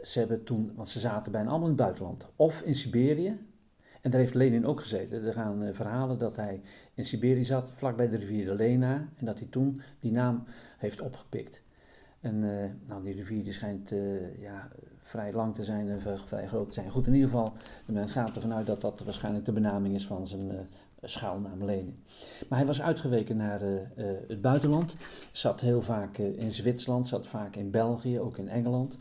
ze 0.04 0.20
hebben 0.20 0.44
toen, 0.44 0.72
want 0.76 0.90
ze 0.90 1.00
zaten 1.00 1.32
bijna 1.32 1.50
allemaal 1.50 1.70
in 1.70 1.74
het 1.74 1.84
buitenland, 1.84 2.28
of 2.36 2.62
in 2.62 2.76
Siberië. 2.76 3.40
En 4.02 4.12
daar 4.12 4.20
heeft 4.20 4.34
Lenin 4.34 4.66
ook 4.66 4.80
gezeten. 4.80 5.24
Er 5.24 5.34
gaan 5.34 5.64
uh, 5.64 5.74
verhalen 5.74 6.18
dat 6.18 6.36
hij 6.36 6.62
in 6.94 7.06
Siberië 7.06 7.44
zat, 7.44 7.72
vlakbij 7.76 8.10
de 8.10 8.18
rivier 8.18 8.46
de 8.46 8.56
Lena, 8.56 9.08
en 9.16 9.26
dat 9.26 9.40
hij 9.40 9.48
toen 9.48 9.82
die 10.00 10.12
naam 10.12 10.44
heeft 10.78 11.02
opgepikt. 11.02 11.64
En 12.20 12.44
uh, 12.44 12.66
nou, 12.88 13.04
die 13.04 13.14
rivier 13.14 13.44
die 13.44 13.54
schijnt 13.54 13.92
uh, 13.92 14.40
ja, 14.40 14.68
vrij 14.98 15.34
lang 15.34 15.56
te 15.56 15.64
zijn 15.64 15.90
en 15.90 16.02
vrij 16.02 16.48
groot 16.48 16.68
te 16.68 16.74
zijn. 16.74 16.90
Goed, 16.90 17.08
in 17.08 17.14
ieder 17.14 17.30
geval, 17.30 17.54
men 17.86 18.10
gaat 18.10 18.36
ervan 18.36 18.54
uit 18.54 18.66
dat 18.66 18.82
dat 18.82 19.04
waarschijnlijk 19.04 19.46
de 19.46 19.52
benaming 19.52 19.96
is 19.96 20.06
van 20.06 20.28
zijn 20.28 20.68
schuilnaam 21.02 21.64
Lenin. 21.64 22.04
Maar 22.50 22.58
hij 22.58 22.68
was 22.68 22.82
uitgeweken 22.82 23.38
naar 23.38 23.62
het 24.28 24.42
buitenland, 24.42 24.96
zat 25.32 25.62
heel 25.62 25.82
vaak 25.82 26.18
in 26.18 26.52
Zwitserland, 26.52 27.08
zat 27.08 27.28
vaak 27.28 27.56
in 27.56 27.72
België, 27.72 28.20
ook 28.20 28.38
in 28.38 28.50
Engeland. 28.50 28.98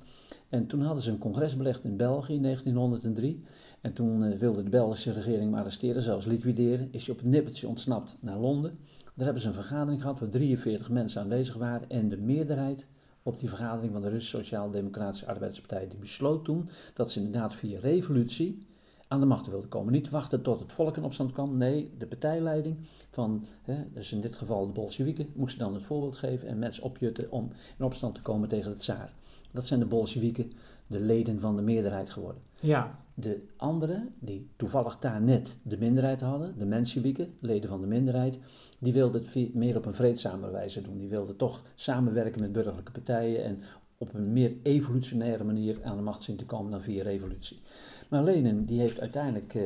En 0.50 0.66
toen 0.66 0.80
hadden 0.80 1.02
ze 1.02 1.11
een 1.11 1.19
congres 1.19 1.57
belegd 1.57 1.85
in 1.85 1.97
België 1.97 2.35
in 2.35 2.42
1903. 2.42 3.45
En 3.80 3.92
toen 3.92 4.23
uh, 4.23 4.38
wilde 4.38 4.62
de 4.62 4.71
Belgische 4.71 5.12
regering 5.12 5.42
hem 5.42 5.54
arresteren, 5.54 6.02
zelfs 6.02 6.26
liquideren. 6.26 6.88
Is 6.90 7.07
hij 7.07 7.14
op 7.14 7.21
het 7.21 7.30
nippertje 7.30 7.69
ontsnapt 7.69 8.16
naar 8.21 8.38
Londen. 8.38 8.78
Daar 9.14 9.25
hebben 9.25 9.42
ze 9.42 9.49
een 9.49 9.54
vergadering 9.54 10.00
gehad 10.00 10.19
waar 10.19 10.28
43 10.28 10.90
mensen 10.90 11.21
aanwezig 11.21 11.54
waren. 11.54 11.88
En 11.88 12.09
de 12.09 12.16
meerderheid 12.16 12.87
op 13.23 13.38
die 13.38 13.49
vergadering 13.49 13.92
van 13.92 14.02
de 14.02 14.09
Russische 14.09 14.37
Sociaal-Democratische 14.37 15.26
Arbeiderspartij, 15.26 15.88
die 15.88 15.99
besloot 15.99 16.45
toen 16.45 16.69
dat 16.95 17.11
ze 17.11 17.19
inderdaad 17.19 17.54
via 17.54 17.78
revolutie 17.80 18.66
aan 19.09 19.21
de 19.21 19.26
macht 19.26 19.47
wilden 19.47 19.69
komen. 19.69 19.92
Niet 19.92 20.11
wachten 20.11 20.42
tot 20.42 20.61
het 20.61 20.73
volk 20.73 20.97
in 20.97 21.04
opstand 21.04 21.33
kwam. 21.33 21.59
Nee, 21.59 21.95
de 21.99 22.07
partijleiding 22.07 22.76
van, 23.11 23.47
hè, 23.62 23.85
dus 23.92 24.12
in 24.12 24.21
dit 24.21 24.37
geval 24.37 24.66
de 24.66 24.73
Bolsjewieken, 24.73 25.28
moesten 25.35 25.59
dan 25.59 25.75
het 25.75 25.85
voorbeeld 25.85 26.16
geven 26.16 26.49
en 26.49 26.59
mensen 26.59 26.83
opjutten 26.83 27.30
om 27.30 27.50
in 27.78 27.85
opstand 27.85 28.14
te 28.14 28.23
komen 28.23 28.49
tegen 28.49 28.73
de 28.73 28.78
tsaar. 28.78 29.12
Dat 29.52 29.66
zijn 29.66 29.80
de 29.80 29.87
Bolsjewieken, 29.87 30.52
de 30.87 31.00
leden 31.00 31.40
van 31.40 31.57
de 31.57 31.62
meerderheid 31.62 32.11
geworden. 32.11 32.42
Ja. 32.61 32.99
De 33.14 33.47
anderen, 33.57 34.14
die 34.19 34.49
toevallig 34.57 34.99
daar 34.99 35.23
net 35.23 35.57
de 35.62 35.78
minderheid 35.78 36.21
hadden, 36.21 36.59
de 36.59 36.64
Mensjewieken, 36.64 37.35
leden 37.40 37.69
van 37.69 37.80
de 37.80 37.87
minderheid, 37.87 38.38
die 38.78 38.92
wilden 38.92 39.23
het 39.23 39.54
meer 39.54 39.76
op 39.76 39.87
een 39.87 39.95
vreedzame 39.95 40.50
wijze 40.50 40.83
doen. 40.83 40.99
Die 40.99 41.09
wilden 41.09 41.37
toch 41.37 41.62
samenwerken 41.75 42.40
met 42.40 42.52
burgerlijke 42.52 42.92
partijen 42.92 43.45
en 43.45 43.62
op 43.99 44.14
een 44.14 44.33
meer 44.33 44.57
evolutionaire 44.62 45.45
manier 45.45 45.78
aan 45.83 45.97
de 45.97 46.02
macht 46.02 46.23
zien 46.23 46.37
te 46.37 46.47
komen 46.47 46.71
dan 46.71 46.80
via 46.80 47.02
revolutie. 47.02 47.61
Maar 48.09 48.23
Lenin 48.23 48.64
die 48.64 48.80
heeft 48.80 49.00
uiteindelijk 49.00 49.54
eh, 49.54 49.62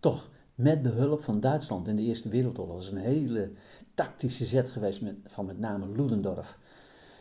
toch 0.00 0.28
met 0.54 0.82
behulp 0.82 1.24
van 1.24 1.40
Duitsland 1.40 1.88
in 1.88 1.96
de 1.96 2.02
Eerste 2.02 2.28
Wereldoorlog, 2.28 2.74
dat 2.74 2.84
is 2.84 2.90
een 2.90 2.96
hele 2.96 3.50
tactische 3.94 4.44
zet 4.44 4.70
geweest 4.70 5.00
met, 5.00 5.14
van 5.24 5.46
met 5.46 5.58
name 5.58 5.86
Ludendorff, 5.88 6.58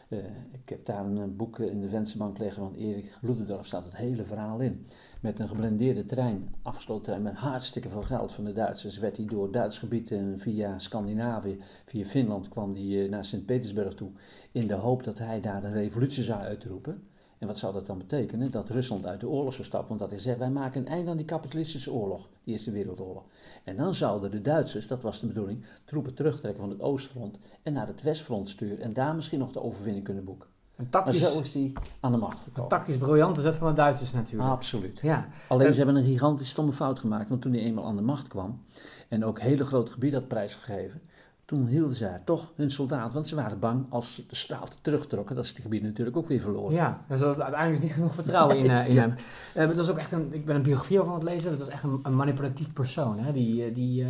uh, 0.09 0.19
ik 0.51 0.69
heb 0.69 0.85
daar 0.85 1.05
een 1.05 1.35
boek 1.35 1.59
in 1.59 1.79
de 1.79 1.87
vensterbank 1.87 2.37
liggen 2.37 2.63
van 2.63 2.75
Erik 2.75 3.17
Ludendorff, 3.21 3.65
staat 3.65 3.83
het 3.83 3.97
hele 3.97 4.23
verhaal 4.23 4.59
in. 4.59 4.85
Met 5.21 5.39
een 5.39 5.47
geblendeerde 5.47 6.05
trein, 6.05 6.53
afgesloten 6.61 7.03
trein, 7.03 7.21
met 7.21 7.33
hartstikke 7.33 7.89
veel 7.89 8.01
geld 8.01 8.33
van 8.33 8.43
de 8.43 8.51
Duitsers, 8.51 8.97
werd 8.97 9.17
hij 9.17 9.25
door 9.25 9.51
Duits 9.51 9.77
gebied 9.77 10.11
en 10.11 10.39
via 10.39 10.79
Scandinavië, 10.79 11.59
via 11.85 12.05
Finland, 12.05 12.49
kwam 12.49 12.73
hij 12.75 13.03
eh, 13.03 13.09
naar 13.09 13.25
Sint-Petersburg 13.25 13.93
toe. 13.93 14.11
In 14.51 14.67
de 14.67 14.73
hoop 14.73 15.03
dat 15.03 15.19
hij 15.19 15.39
daar 15.39 15.63
een 15.63 15.73
revolutie 15.73 16.23
zou 16.23 16.41
uitroepen. 16.41 17.03
En 17.37 17.47
wat 17.47 17.57
zou 17.57 17.73
dat 17.73 17.85
dan 17.85 17.97
betekenen? 17.97 18.51
Dat 18.51 18.69
Rusland 18.69 19.05
uit 19.05 19.19
de 19.19 19.27
oorlog 19.27 19.53
zou 19.53 19.67
stappen. 19.67 19.87
Want 19.87 19.99
dat 19.99 20.09
hij 20.09 20.19
zegt, 20.19 20.37
wij 20.37 20.49
maken 20.49 20.81
een 20.81 20.87
einde 20.87 21.11
aan 21.11 21.17
die 21.17 21.25
kapitalistische 21.25 21.91
oorlog, 21.91 22.29
die 22.43 22.53
Eerste 22.53 22.71
Wereldoorlog. 22.71 23.23
En 23.63 23.75
dan 23.75 23.93
zouden 23.93 24.31
de 24.31 24.41
Duitsers, 24.41 24.87
dat 24.87 25.01
was 25.01 25.19
de 25.19 25.27
bedoeling, 25.27 25.65
troepen 25.83 26.13
terugtrekken 26.13 26.61
van 26.61 26.69
het 26.69 26.81
Oostfront 26.81 27.37
en 27.63 27.73
naar 27.73 27.87
het 27.87 28.01
Westfront 28.01 28.49
sturen. 28.49 28.81
En 28.81 28.93
daar 28.93 29.15
misschien 29.15 29.39
nog 29.39 29.51
de 29.51 29.61
overwinning 29.61 30.05
kunnen 30.05 30.23
boeken. 30.23 30.47
tactisch, 30.89 31.21
maar 31.21 31.31
zo 31.31 31.39
is 31.39 31.53
hij 31.53 31.73
aan 31.99 32.11
de 32.11 32.17
macht 32.17 32.39
gekomen. 32.39 32.63
Een 32.63 32.77
tactisch 32.77 32.97
briljante 32.97 33.41
zet 33.41 33.55
van 33.55 33.67
de 33.67 33.73
Duitsers 33.73 34.13
natuurlijk. 34.13 34.49
Absoluut. 34.49 34.99
Ja. 34.99 35.27
Alleen 35.47 35.71
ze 35.73 35.77
hebben 35.77 35.95
een 35.95 36.03
gigantisch 36.03 36.49
stomme 36.49 36.71
fout 36.71 36.99
gemaakt. 36.99 37.29
Want 37.29 37.41
toen 37.41 37.53
hij 37.53 37.61
eenmaal 37.61 37.85
aan 37.85 37.95
de 37.95 38.01
macht 38.01 38.27
kwam 38.27 38.63
en 39.07 39.25
ook 39.25 39.39
hele 39.39 39.65
groot 39.65 39.89
gebied 39.89 40.13
had 40.13 40.27
prijsgegeven, 40.27 41.01
toen 41.47 41.65
hielden 41.65 41.95
ze 41.95 42.09
toch 42.25 42.51
hun 42.55 42.71
soldaten, 42.71 43.13
want 43.13 43.27
ze 43.27 43.35
waren 43.35 43.59
bang 43.59 43.85
als 43.89 44.23
de 44.27 44.35
soldaten 44.35 44.81
terugtrokken, 44.81 45.35
dat 45.35 45.45
ze 45.45 45.53
het 45.53 45.61
gebied 45.61 45.83
natuurlijk 45.83 46.17
ook 46.17 46.27
weer 46.27 46.41
verloren. 46.41 46.73
Ja, 46.73 47.01
dus 47.07 47.21
uiteindelijk 47.21 47.71
is 47.71 47.79
niet 47.79 47.91
genoeg 47.91 48.13
vertrouwen 48.13 48.57
in, 48.57 48.65
uh, 48.65 48.87
in 48.89 48.97
hem. 48.97 49.13
Uh, 49.55 49.67
dat 49.67 49.75
was 49.75 49.89
ook 49.89 49.97
echt 49.97 50.11
een, 50.11 50.33
ik 50.33 50.45
ben 50.45 50.55
een 50.55 50.61
biografie 50.61 50.99
over 50.99 51.13
aan 51.13 51.19
het 51.19 51.29
lezen, 51.29 51.49
dat 51.49 51.59
was 51.59 51.67
echt 51.67 51.83
een, 51.83 51.99
een 52.03 52.15
manipulatief 52.15 52.73
persoon, 52.73 53.19
hè? 53.19 53.31
die, 53.31 53.63
eh, 53.63 53.73
die, 53.73 54.03
uh, 54.03 54.09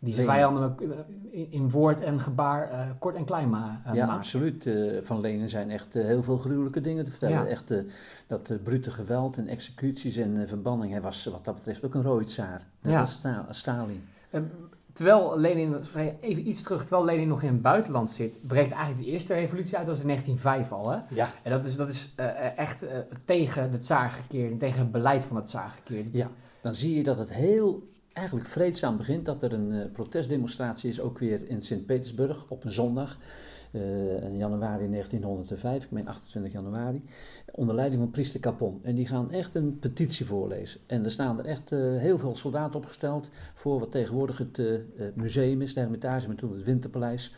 die 0.00 0.14
zijn 0.14 0.26
vijanden 0.26 0.74
in, 1.30 1.50
in, 1.50 1.70
woord 1.70 2.00
en 2.00 2.20
gebaar 2.20 2.96
kort 2.98 3.16
en 3.16 3.24
klein 3.24 3.50
ma 3.50 3.80
Ja, 3.92 4.06
absoluut. 4.06 4.70
van 5.00 5.20
Lenen 5.20 5.48
zijn 5.48 5.70
echt 5.70 5.94
heel 5.94 6.22
veel 6.22 6.36
gruwelijke 6.36 6.80
dingen 6.80 7.04
te 7.04 7.10
vertellen. 7.10 7.44
Ja. 7.44 7.46
Echt 7.46 7.74
dat 8.26 8.52
brute 8.62 8.90
geweld 8.90 9.36
en 9.36 9.46
executies 9.46 10.16
en 10.16 10.48
verbanning. 10.48 10.92
Hij 10.92 11.02
was 11.02 11.24
wat 11.24 11.44
dat 11.44 11.54
betreft 11.54 11.84
ook 11.84 11.94
een 11.94 12.02
rode 12.02 12.24
tsaar. 12.24 12.66
Net 12.80 12.92
ja. 12.92 12.98
als 13.48 13.58
Stalin. 13.58 14.02
Terwijl 14.96 15.38
Lenin, 15.38 15.76
even 16.20 16.48
iets 16.48 16.62
terug, 16.62 16.80
terwijl 16.80 17.04
Lenin 17.04 17.28
nog 17.28 17.42
in 17.42 17.52
het 17.52 17.62
buitenland 17.62 18.10
zit, 18.10 18.38
breekt 18.46 18.72
eigenlijk 18.72 19.04
de 19.04 19.12
eerste 19.12 19.34
revolutie 19.34 19.76
uit, 19.76 19.86
dat 19.86 19.96
is 19.96 20.00
in 20.00 20.08
1905 20.08 20.78
al. 20.78 20.90
Hè? 20.90 21.14
Ja. 21.14 21.30
En 21.42 21.50
dat 21.50 21.64
is, 21.64 21.76
dat 21.76 21.88
is 21.88 22.12
uh, 22.20 22.58
echt 22.58 22.84
uh, 22.84 22.90
tegen 23.24 23.70
de 23.70 23.78
tsaar 23.78 24.10
gekeerd 24.10 24.52
en 24.52 24.58
tegen 24.58 24.78
het 24.78 24.92
beleid 24.92 25.24
van 25.24 25.36
de 25.36 25.42
tsaar 25.42 25.70
gekeerd. 25.70 26.08
Ja, 26.12 26.30
dan 26.60 26.74
zie 26.74 26.96
je 26.96 27.02
dat 27.02 27.18
het 27.18 27.34
heel 27.34 27.88
eigenlijk 28.12 28.48
vreedzaam 28.48 28.96
begint, 28.96 29.24
dat 29.24 29.42
er 29.42 29.52
een 29.52 29.70
uh, 29.70 29.84
protestdemonstratie 29.92 30.90
is, 30.90 31.00
ook 31.00 31.18
weer 31.18 31.48
in 31.48 31.62
Sint-Petersburg 31.62 32.44
op 32.48 32.64
een 32.64 32.72
zondag. 32.72 33.18
Uh, 33.76 34.22
in 34.22 34.36
januari 34.36 34.90
1905, 34.90 35.84
ik 35.84 35.90
meen 35.90 36.08
28 36.08 36.52
januari, 36.52 37.04
onder 37.54 37.74
leiding 37.74 38.02
van 38.02 38.10
priester 38.10 38.40
Capon. 38.40 38.80
En 38.82 38.94
die 38.94 39.06
gaan 39.06 39.30
echt 39.30 39.54
een 39.54 39.78
petitie 39.78 40.26
voorlezen. 40.26 40.80
En 40.86 41.04
er 41.04 41.10
staan 41.10 41.38
er 41.38 41.44
echt 41.44 41.72
uh, 41.72 41.98
heel 41.98 42.18
veel 42.18 42.34
soldaten 42.34 42.76
opgesteld 42.76 43.28
voor 43.54 43.78
wat 43.78 43.90
tegenwoordig 43.90 44.38
het 44.38 44.58
uh, 44.58 44.80
museum 45.14 45.62
is, 45.62 45.74
de 45.74 45.80
Hermitage, 45.80 46.26
maar 46.26 46.36
toen 46.36 46.52
het 46.52 46.64
Winterpaleis. 46.64 47.34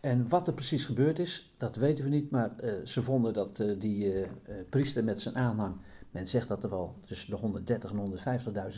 En 0.00 0.28
wat 0.28 0.46
er 0.46 0.54
precies 0.54 0.84
gebeurd 0.84 1.18
is, 1.18 1.54
dat 1.56 1.76
weten 1.76 2.04
we 2.04 2.10
niet, 2.10 2.30
maar 2.30 2.50
ze 2.84 3.02
vonden 3.02 3.32
dat 3.32 3.64
die 3.78 4.12
priester 4.68 5.04
met 5.04 5.20
zijn 5.20 5.36
aanhang 5.36 5.76
men 6.14 6.26
zegt 6.26 6.48
dat 6.48 6.64
er 6.64 6.70
wel 6.70 6.94
tussen 7.04 7.30
de 7.30 7.36
130 7.36 7.90
en 7.90 8.18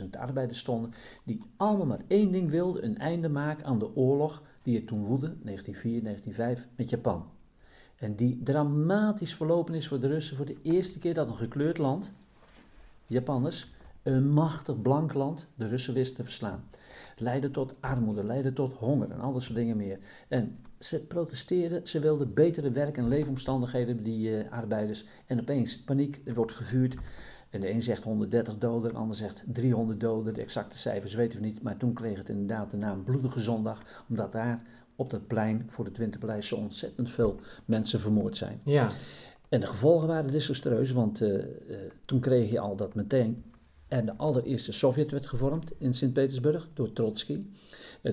150.000 0.01 0.09
arbeiders 0.19 0.59
stonden, 0.59 0.91
die 1.23 1.41
allemaal 1.57 1.85
maar 1.85 2.01
één 2.07 2.31
ding 2.31 2.49
wilden: 2.49 2.85
een 2.85 2.97
einde 2.97 3.29
maken 3.29 3.65
aan 3.65 3.79
de 3.79 3.95
oorlog 3.95 4.43
die 4.67 4.79
er 4.79 4.85
toen 4.85 5.05
woedde, 5.05 5.35
1904, 5.43 6.03
1905, 6.03 6.67
met 6.75 6.89
Japan. 6.89 7.29
En 7.95 8.15
die 8.15 8.41
dramatisch 8.43 9.35
verlopen 9.35 9.73
is 9.73 9.87
voor 9.87 9.99
de 9.99 10.07
Russen 10.07 10.37
voor 10.37 10.45
de 10.45 10.57
eerste 10.61 10.99
keer 10.99 11.13
dat 11.13 11.29
een 11.29 11.35
gekleurd 11.35 11.77
land, 11.77 12.13
Japanners, 13.05 13.71
een 14.03 14.29
machtig 14.29 14.81
blank 14.81 15.13
land 15.13 15.47
de 15.55 15.67
Russen 15.67 15.93
wist 15.93 16.15
te 16.15 16.23
verslaan. 16.23 16.63
Leidde 17.17 17.51
tot 17.51 17.75
armoede, 17.79 18.23
leidde 18.23 18.53
tot 18.53 18.73
honger 18.73 19.11
en 19.11 19.19
al 19.19 19.33
dat 19.33 19.41
soort 19.41 19.57
dingen 19.57 19.77
meer. 19.77 19.99
En 20.27 20.57
ze 20.79 20.99
protesteerden, 20.99 21.87
ze 21.87 21.99
wilden 21.99 22.33
betere 22.33 22.71
werk- 22.71 22.97
en 22.97 23.07
leefomstandigheden, 23.07 24.03
die 24.03 24.29
uh, 24.29 24.51
arbeiders. 24.51 25.05
En 25.25 25.39
opeens 25.39 25.83
paniek, 25.83 26.21
er 26.25 26.33
wordt 26.33 26.51
gevuurd. 26.51 26.95
En 27.49 27.61
de 27.61 27.69
een 27.69 27.83
zegt 27.83 28.03
130 28.03 28.57
doden, 28.57 28.91
de 28.91 28.97
ander 28.97 29.15
zegt 29.15 29.43
300 29.45 29.99
doden. 29.99 30.33
De 30.33 30.41
exacte 30.41 30.77
cijfers 30.77 31.13
weten 31.13 31.39
we 31.39 31.45
niet, 31.45 31.61
maar 31.61 31.77
toen 31.77 31.93
kreeg 31.93 32.17
het 32.17 32.29
inderdaad 32.29 32.71
de 32.71 32.77
naam 32.77 33.03
Bloedige 33.03 33.39
Zondag, 33.39 34.03
omdat 34.09 34.31
daar 34.31 34.63
op 34.95 35.09
dat 35.09 35.27
plein 35.27 35.65
voor 35.69 35.85
het 35.85 35.97
Winterpaleis 35.97 36.47
zo 36.47 36.55
ontzettend 36.55 37.09
veel 37.09 37.39
mensen 37.65 37.99
vermoord 37.99 38.37
zijn. 38.37 38.61
Ja. 38.63 38.89
En 39.49 39.59
de 39.59 39.65
gevolgen 39.65 40.07
waren 40.07 40.31
desastreus, 40.31 40.91
want 40.91 41.21
uh, 41.21 41.29
uh, 41.29 41.43
toen 42.05 42.19
kreeg 42.19 42.51
je 42.51 42.59
al 42.59 42.75
dat 42.75 42.95
meteen 42.95 43.43
er 43.87 44.05
de 44.05 44.17
allereerste 44.17 44.71
Sovjet 44.71 45.11
werd 45.11 45.25
gevormd 45.25 45.71
in 45.77 45.93
Sint-Petersburg 45.93 46.67
door 46.73 46.93
Trotsky. 46.93 47.41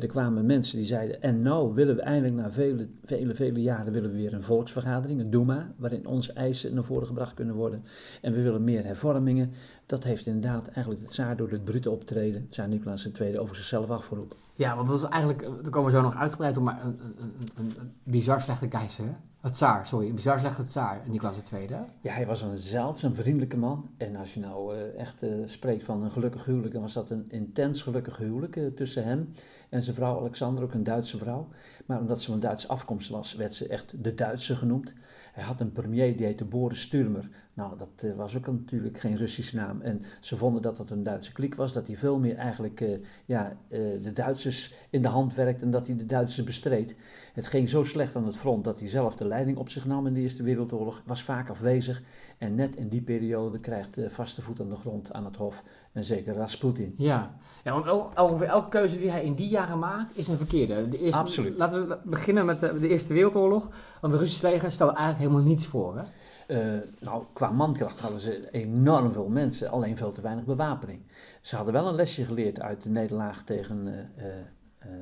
Er 0.00 0.06
kwamen 0.06 0.46
mensen 0.46 0.76
die 0.76 0.86
zeiden, 0.86 1.22
en 1.22 1.42
nou 1.42 1.74
willen 1.74 1.96
we 1.96 2.02
eindelijk 2.02 2.34
na 2.34 2.50
vele, 2.50 2.88
vele, 3.04 3.34
vele 3.34 3.62
jaren 3.62 3.92
willen 3.92 4.10
we 4.10 4.16
weer 4.16 4.34
een 4.34 4.42
volksvergadering, 4.42 5.20
een 5.20 5.30
Duma, 5.30 5.72
waarin 5.76 6.06
onze 6.06 6.32
eisen 6.32 6.74
naar 6.74 6.84
voren 6.84 7.06
gebracht 7.06 7.34
kunnen 7.34 7.54
worden. 7.54 7.84
En 8.22 8.32
we 8.32 8.42
willen 8.42 8.64
meer 8.64 8.84
hervormingen. 8.84 9.52
Dat 9.86 10.04
heeft 10.04 10.26
inderdaad 10.26 10.68
eigenlijk 10.68 11.04
de 11.04 11.08
tsaar 11.08 11.36
door 11.36 11.50
het 11.50 11.64
brute 11.64 11.90
optreden, 11.90 12.46
het 12.50 12.68
Nicolaas 12.68 13.10
II, 13.20 13.38
over 13.38 13.56
zichzelf 13.56 13.90
afgeroepen. 13.90 14.36
Ja, 14.54 14.76
want 14.76 14.88
dat 14.88 14.96
is 14.96 15.08
eigenlijk, 15.08 15.42
daar 15.42 15.70
komen 15.70 15.90
we 15.90 15.96
zo 15.96 16.02
nog 16.02 16.16
uitgebreid 16.16 16.56
op, 16.56 16.62
maar 16.62 16.84
een, 16.84 17.00
een, 17.00 17.50
een, 17.56 17.74
een 17.78 17.92
bizar 18.02 18.40
slechte 18.40 18.68
keizer, 18.68 19.04
hè? 19.04 19.12
Het 19.44 19.52
tsaar, 19.52 19.86
sorry, 19.86 20.14
bizar 20.14 20.38
slechte 20.38 20.64
tsaar, 20.64 21.02
Nicolaas 21.06 21.52
II. 21.52 21.68
Ja, 22.00 22.12
hij 22.12 22.26
was 22.26 22.42
een 22.42 22.58
zeldzaam 22.58 23.14
vriendelijke 23.14 23.56
man. 23.56 23.90
En 23.96 24.16
als 24.16 24.34
je 24.34 24.40
nou 24.40 24.76
uh, 24.76 24.98
echt 24.98 25.22
uh, 25.22 25.32
spreekt 25.44 25.84
van 25.84 26.02
een 26.02 26.10
gelukkig 26.10 26.44
huwelijk, 26.44 26.72
dan 26.72 26.82
was 26.82 26.92
dat 26.92 27.10
een 27.10 27.26
intens 27.28 27.82
gelukkig 27.82 28.16
huwelijk 28.16 28.56
uh, 28.56 28.66
tussen 28.66 29.04
hem 29.04 29.32
en 29.70 29.82
zijn 29.82 29.96
vrouw 29.96 30.18
Alexander, 30.18 30.64
ook 30.64 30.74
een 30.74 30.84
Duitse 30.84 31.18
vrouw. 31.18 31.48
Maar 31.86 32.00
omdat 32.00 32.20
ze 32.20 32.30
van 32.30 32.40
Duitse 32.40 32.68
afkomst 32.68 33.08
was, 33.08 33.34
werd 33.34 33.54
ze 33.54 33.68
echt 33.68 34.04
de 34.04 34.14
Duitse 34.14 34.56
genoemd. 34.56 34.92
Hij 35.32 35.44
had 35.44 35.60
een 35.60 35.72
premier 35.72 36.16
die 36.16 36.26
heette 36.26 36.44
Boris 36.44 36.80
Sturmer. 36.80 37.28
Nou, 37.54 37.72
dat 37.76 38.16
was 38.16 38.36
ook 38.36 38.46
natuurlijk 38.46 39.00
geen 39.00 39.16
Russische 39.16 39.56
naam. 39.56 39.80
En 39.80 40.02
ze 40.20 40.36
vonden 40.36 40.62
dat 40.62 40.76
dat 40.76 40.90
een 40.90 41.02
Duitse 41.02 41.32
kliek 41.32 41.54
was, 41.54 41.72
dat 41.72 41.86
hij 41.86 41.96
veel 41.96 42.18
meer 42.18 42.36
eigenlijk 42.36 42.84
ja, 43.24 43.56
de 43.68 44.12
Duitsers 44.12 44.72
in 44.90 45.02
de 45.02 45.08
hand 45.08 45.34
werkte 45.34 45.64
en 45.64 45.70
dat 45.70 45.86
hij 45.86 45.96
de 45.96 46.06
Duitsers 46.06 46.46
bestreed. 46.46 46.96
Het 47.32 47.46
ging 47.46 47.70
zo 47.70 47.82
slecht 47.82 48.16
aan 48.16 48.26
het 48.26 48.36
front 48.36 48.64
dat 48.64 48.78
hij 48.78 48.88
zelf 48.88 49.16
de 49.16 49.26
leiding 49.26 49.56
op 49.56 49.68
zich 49.68 49.86
nam 49.86 50.06
in 50.06 50.14
de 50.14 50.20
Eerste 50.20 50.42
Wereldoorlog, 50.42 51.02
was 51.06 51.22
vaak 51.22 51.50
afwezig. 51.50 52.02
En 52.38 52.54
net 52.54 52.76
in 52.76 52.88
die 52.88 53.02
periode 53.02 53.60
krijgt 53.60 53.98
vaste 54.08 54.42
voet 54.42 54.60
aan 54.60 54.68
de 54.68 54.76
grond 54.76 55.12
aan 55.12 55.24
het 55.24 55.36
hof 55.36 55.62
en 55.92 56.04
zeker 56.04 56.34
Rasputin. 56.34 56.94
Ja, 56.96 57.36
ja 57.64 57.72
want 57.72 58.18
ongeveer 58.18 58.46
elke 58.46 58.68
keuze 58.68 58.98
die 58.98 59.10
hij 59.10 59.24
in 59.24 59.34
die 59.34 59.48
jaren 59.48 59.78
maakt 59.78 60.16
is 60.16 60.28
een 60.28 60.36
verkeerde. 60.36 60.88
De 60.88 60.98
eerste, 60.98 61.20
Absoluut. 61.20 61.58
Laten 61.58 61.88
we 61.88 61.98
beginnen 62.04 62.46
met 62.46 62.58
de, 62.58 62.78
de 62.78 62.88
Eerste 62.88 63.12
Wereldoorlog, 63.12 63.70
want 64.00 64.12
de 64.12 64.18
Russische 64.18 64.46
leger 64.46 64.70
stelde 64.70 64.92
eigenlijk 64.92 65.24
helemaal 65.24 65.50
niets 65.50 65.66
voor. 65.66 65.96
Hè? 65.96 66.02
Uh, 66.48 66.78
nou, 67.00 67.24
qua 67.32 67.50
mankracht 67.50 68.00
hadden 68.00 68.20
ze 68.20 68.50
enorm 68.50 69.12
veel 69.12 69.28
mensen, 69.28 69.70
alleen 69.70 69.96
veel 69.96 70.12
te 70.12 70.20
weinig 70.20 70.44
bewapening. 70.44 71.00
Ze 71.40 71.56
hadden 71.56 71.74
wel 71.74 71.88
een 71.88 71.94
lesje 71.94 72.24
geleerd 72.24 72.60
uit 72.60 72.82
de 72.82 72.90
nederlaag 72.90 73.42
tegen 73.42 73.86
uh, 73.86 73.94
uh, 74.26 74.34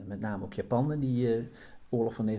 met 0.06 0.20
name 0.20 0.44
ook 0.44 0.54
Japan, 0.54 0.98
die 0.98 1.48
oorlog 1.88 2.14
van 2.14 2.28
1904-1905. 2.28 2.30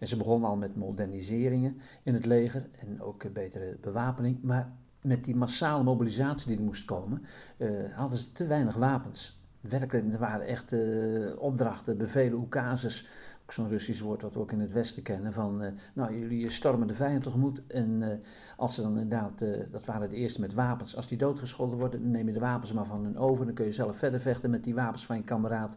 En 0.00 0.06
ze 0.06 0.16
begonnen 0.16 0.48
al 0.48 0.56
met 0.56 0.76
moderniseringen 0.76 1.80
in 2.02 2.14
het 2.14 2.24
leger 2.24 2.68
en 2.78 3.02
ook 3.02 3.32
betere 3.32 3.76
bewapening. 3.80 4.42
Maar 4.42 4.72
met 5.02 5.24
die 5.24 5.36
massale 5.36 5.82
mobilisatie 5.82 6.48
die 6.48 6.56
er 6.56 6.64
moest 6.64 6.84
komen, 6.84 7.22
hadden 7.94 8.18
ze 8.18 8.32
te 8.32 8.46
weinig 8.46 8.74
wapens. 8.74 9.40
Werkelijk, 9.60 10.12
er 10.12 10.18
waren 10.18 10.46
echt 10.46 10.74
opdrachten, 11.36 11.96
bevelen, 11.96 12.38
oekazes, 12.38 13.06
ook 13.42 13.52
zo'n 13.52 13.68
Russisch 13.68 14.00
woord 14.00 14.22
wat 14.22 14.34
we 14.34 14.40
ook 14.40 14.52
in 14.52 14.60
het 14.60 14.72
Westen 14.72 15.02
kennen, 15.02 15.32
van 15.32 15.62
uh, 15.62 15.68
nou 15.94 16.18
jullie 16.18 16.48
stormen 16.48 16.86
de 16.86 16.94
vijand 16.94 17.22
tegemoet 17.22 17.66
en 17.66 18.20
als 18.56 18.74
ze 18.74 18.82
dan 18.82 18.98
inderdaad, 18.98 19.44
dat 19.70 19.84
waren 19.84 20.08
de 20.08 20.16
eerste 20.16 20.40
met 20.40 20.54
wapens, 20.54 20.96
als 20.96 21.06
die 21.06 21.18
doodgescholden 21.18 21.78
worden, 21.78 22.10
neem 22.10 22.26
je 22.26 22.32
de 22.32 22.40
wapens 22.40 22.72
maar 22.72 22.86
van 22.86 23.04
hun 23.04 23.18
over, 23.18 23.44
dan 23.44 23.54
kun 23.54 23.64
je 23.64 23.72
zelf 23.72 23.96
verder 23.96 24.20
vechten 24.20 24.50
met 24.50 24.64
die 24.64 24.74
wapens 24.74 25.06
van 25.06 25.16
je 25.16 25.22
kameraad. 25.22 25.76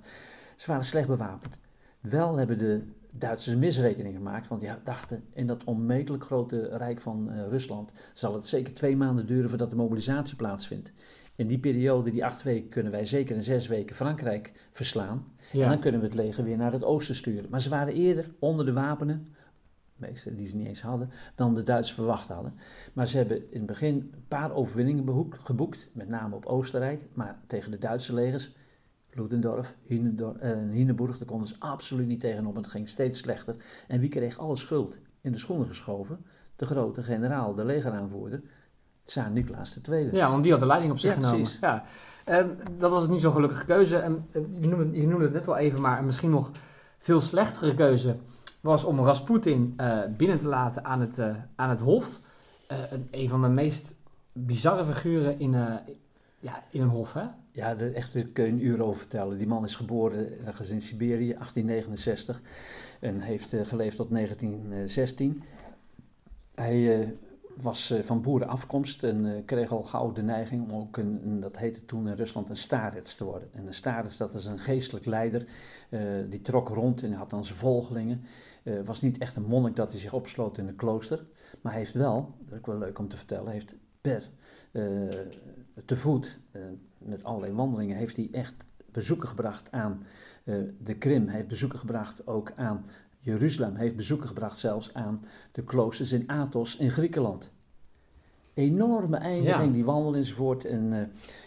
Ze 0.55 0.67
waren 0.67 0.85
slecht 0.85 1.07
bewapend. 1.07 1.59
Wel 1.99 2.37
hebben 2.37 2.57
de 2.57 2.83
Duitsers 3.17 3.55
misrekening 3.55 4.13
gemaakt, 4.13 4.47
want 4.47 4.61
die 4.61 4.69
dachten 4.83 5.23
in 5.33 5.47
dat 5.47 5.63
onmetelijk 5.63 6.23
grote 6.23 6.77
rijk 6.77 7.01
van 7.01 7.29
Rusland 7.49 7.91
zal 8.13 8.33
het 8.33 8.45
zeker 8.45 8.73
twee 8.73 8.97
maanden 8.97 9.27
duren 9.27 9.49
voordat 9.49 9.69
de 9.69 9.75
mobilisatie 9.75 10.35
plaatsvindt. 10.35 10.93
In 11.35 11.47
die 11.47 11.59
periode, 11.59 12.11
die 12.11 12.25
acht 12.25 12.43
weken, 12.43 12.69
kunnen 12.69 12.91
wij 12.91 13.05
zeker 13.05 13.35
in 13.35 13.43
zes 13.43 13.67
weken 13.67 13.95
Frankrijk 13.95 14.51
verslaan. 14.71 15.25
Ja. 15.51 15.63
En 15.63 15.69
dan 15.69 15.79
kunnen 15.79 16.01
we 16.01 16.07
het 16.07 16.15
leger 16.15 16.43
weer 16.43 16.57
naar 16.57 16.71
het 16.71 16.83
oosten 16.83 17.15
sturen. 17.15 17.49
Maar 17.49 17.61
ze 17.61 17.69
waren 17.69 17.93
eerder 17.93 18.33
onder 18.39 18.65
de 18.65 18.73
wapenen, 18.73 19.27
de 19.97 20.07
meeste 20.07 20.33
die 20.33 20.47
ze 20.47 20.57
niet 20.57 20.67
eens 20.67 20.81
hadden, 20.81 21.09
dan 21.35 21.53
de 21.53 21.63
Duitsers 21.63 21.95
verwacht 21.95 22.27
hadden. 22.27 22.53
Maar 22.93 23.07
ze 23.07 23.17
hebben 23.17 23.51
in 23.51 23.57
het 23.57 23.65
begin 23.65 23.95
een 23.95 24.25
paar 24.27 24.53
overwinningen 24.53 25.27
geboekt, 25.29 25.89
met 25.93 26.07
name 26.07 26.35
op 26.35 26.45
Oostenrijk, 26.45 27.07
maar 27.13 27.39
tegen 27.47 27.71
de 27.71 27.77
Duitse 27.77 28.13
legers 28.13 28.51
Ludendorff, 29.15 29.75
Hindenburg, 29.83 30.39
Hindenburg, 30.71 31.17
daar 31.17 31.27
konden 31.27 31.47
ze 31.47 31.55
absoluut 31.59 32.07
niet 32.07 32.19
tegenop. 32.19 32.55
Het 32.55 32.67
ging 32.67 32.89
steeds 32.89 33.19
slechter. 33.19 33.55
En 33.87 33.99
wie 33.99 34.09
kreeg 34.09 34.37
alle 34.37 34.55
schuld 34.55 34.97
in 35.21 35.31
de 35.31 35.37
schoenen 35.37 35.67
geschoven? 35.67 36.25
De 36.55 36.65
grote 36.65 37.03
generaal, 37.03 37.55
de 37.55 37.65
legeraanvoerder, 37.65 38.41
Tsaar 39.05 39.31
Nicolaas 39.31 39.79
II. 39.89 40.09
Ja, 40.11 40.29
want 40.29 40.43
die 40.43 40.51
had 40.51 40.61
de 40.61 40.67
leiding 40.67 40.91
op 40.91 40.99
zich 40.99 41.09
ja, 41.09 41.15
genomen. 41.15 41.41
Precies. 41.41 41.59
Ja, 41.61 41.83
um, 42.25 42.57
dat 42.77 42.91
was 42.91 43.07
niet 43.07 43.21
zo'n 43.21 43.31
gelukkige 43.31 43.65
keuze. 43.65 43.97
En, 43.97 44.25
uh, 44.31 44.41
je, 44.61 44.67
noemde, 44.67 44.99
je, 44.99 45.07
noemde, 45.07 45.23
het 45.23 45.33
net 45.33 45.45
wel 45.45 45.57
even, 45.57 45.81
maar 45.81 46.03
misschien 46.03 46.29
nog 46.29 46.51
veel 46.97 47.21
slechtere 47.21 47.73
keuze 47.73 48.15
was 48.61 48.83
om 48.83 48.99
Rasputin 48.99 49.73
uh, 49.77 49.99
binnen 50.17 50.37
te 50.37 50.47
laten 50.47 50.85
aan 50.85 50.99
het, 50.99 51.17
uh, 51.17 51.35
aan 51.55 51.69
het 51.69 51.79
hof. 51.79 52.19
Een, 52.67 53.07
een, 53.11 53.29
van 53.29 53.41
de 53.41 53.49
meest 53.49 53.95
bizarre 54.33 54.85
figuren 54.85 55.39
in, 55.39 55.51
ja, 56.39 56.63
in 56.69 56.81
een 56.81 56.87
hof, 56.87 57.13
hè? 57.13 57.23
Ja, 57.51 57.75
de, 57.75 57.89
echt, 57.89 58.13
daar 58.13 58.23
kun 58.23 58.45
je 58.45 58.51
een 58.51 58.65
uur 58.65 58.83
over 58.83 58.97
vertellen. 58.97 59.37
Die 59.37 59.47
man 59.47 59.63
is 59.63 59.75
geboren 59.75 60.45
ergens 60.45 60.69
in 60.69 60.81
Siberië, 60.81 61.33
1869. 61.33 62.41
En 62.99 63.19
heeft 63.19 63.55
geleefd 63.63 63.95
tot 63.97 64.09
1916. 64.09 65.43
Hij 66.55 67.15
was 67.61 67.91
uh, 67.91 67.99
van 67.99 68.21
boerenafkomst 68.21 69.03
en 69.03 69.43
kreeg 69.45 69.71
al 69.71 69.83
gauw 69.83 70.11
de 70.11 70.21
neiging 70.21 70.71
om 70.71 70.79
ook, 70.79 70.97
een, 70.97 71.39
dat 71.39 71.57
heette 71.57 71.85
toen 71.85 72.07
in 72.07 72.13
Rusland, 72.13 72.49
een 72.49 72.55
starets 72.55 73.15
te 73.15 73.23
worden. 73.23 73.49
En 73.53 73.67
een 73.67 73.73
starets, 73.73 74.17
dat 74.17 74.33
is 74.33 74.45
een 74.45 74.59
geestelijk 74.59 75.05
leider. 75.05 75.47
die 76.29 76.41
trok 76.41 76.69
rond 76.69 77.03
en 77.03 77.13
had 77.13 77.29
dan 77.29 77.45
zijn 77.45 77.57
volgelingen. 77.57 78.21
was 78.85 79.01
niet 79.01 79.17
echt 79.17 79.35
een 79.35 79.45
monnik 79.45 79.75
dat 79.75 79.91
hij 79.91 79.99
zich 79.99 80.13
opsloot 80.13 80.57
in 80.57 80.67
een 80.67 80.75
klooster. 80.75 81.25
Maar 81.61 81.71
hij 81.71 81.81
heeft 81.81 81.93
wel, 81.93 82.35
dat 82.49 82.59
is 82.59 82.65
wel 82.65 82.77
leuk 82.77 82.99
om 82.99 83.07
te 83.07 83.17
vertellen, 83.17 83.51
heeft 83.51 83.75
per 84.01 84.29
te 85.85 85.95
voet 85.95 86.39
met 86.97 87.23
allerlei 87.23 87.53
wandelingen 87.53 87.97
heeft 87.97 88.15
hij 88.15 88.29
echt 88.31 88.65
bezoeken 88.95 89.27
gebracht 89.27 89.71
aan 89.71 90.03
uh, 90.43 90.55
de 90.79 90.97
Krim, 90.97 91.27
heeft 91.27 91.47
bezoeken 91.47 91.79
gebracht 91.79 92.27
ook 92.27 92.51
aan 92.55 92.85
Jeruzalem, 93.25 93.75
heeft 93.75 93.95
bezoeken 93.95 94.27
gebracht 94.27 94.57
zelfs 94.57 94.93
aan 94.93 95.21
de 95.51 95.63
kloosters 95.63 96.11
in 96.11 96.29
Athos 96.29 96.75
in 96.75 96.91
Griekenland. 96.91 97.51
Enorme 98.53 99.17
eindiging, 99.17 99.73
die 99.73 99.85
wandel 99.85 100.15
enzovoort. 100.15 100.65
En 100.65 100.91
uh, 100.91 100.99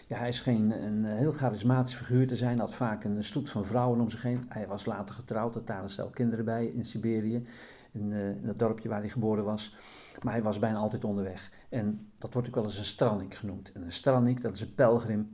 ja, 0.07 0.17
hij 0.17 0.27
is 0.27 0.39
geen 0.39 0.71
een 0.71 1.05
heel 1.05 1.31
charismatisch 1.31 1.93
figuur 1.93 2.27
te 2.27 2.35
zijn, 2.35 2.59
had 2.59 2.73
vaak 2.73 3.03
een 3.03 3.23
stoet 3.23 3.49
van 3.49 3.65
vrouwen 3.65 3.99
om 3.99 4.09
zich 4.09 4.21
heen. 4.21 4.45
Hij 4.49 4.67
was 4.67 4.85
later 4.85 5.15
getrouwd, 5.15 5.53
had 5.53 5.67
daar 5.67 5.81
een 5.81 5.89
stel 5.89 6.09
kinderen 6.09 6.45
bij 6.45 6.65
in 6.65 6.83
Siberië, 6.83 7.43
in, 7.91 8.11
uh, 8.11 8.29
in 8.29 8.47
het 8.47 8.59
dorpje 8.59 8.89
waar 8.89 8.99
hij 8.99 9.09
geboren 9.09 9.43
was. 9.43 9.75
Maar 10.23 10.33
hij 10.33 10.43
was 10.43 10.59
bijna 10.59 10.77
altijd 10.77 11.05
onderweg. 11.05 11.51
En 11.69 12.11
dat 12.17 12.33
wordt 12.33 12.47
ook 12.47 12.55
wel 12.55 12.63
eens 12.63 12.77
een 12.77 12.85
strannik 12.85 13.33
genoemd. 13.33 13.71
En 13.71 13.81
een 13.81 13.91
strannik, 13.91 14.41
dat 14.41 14.55
is 14.55 14.61
een 14.61 14.75
pelgrim. 14.75 15.29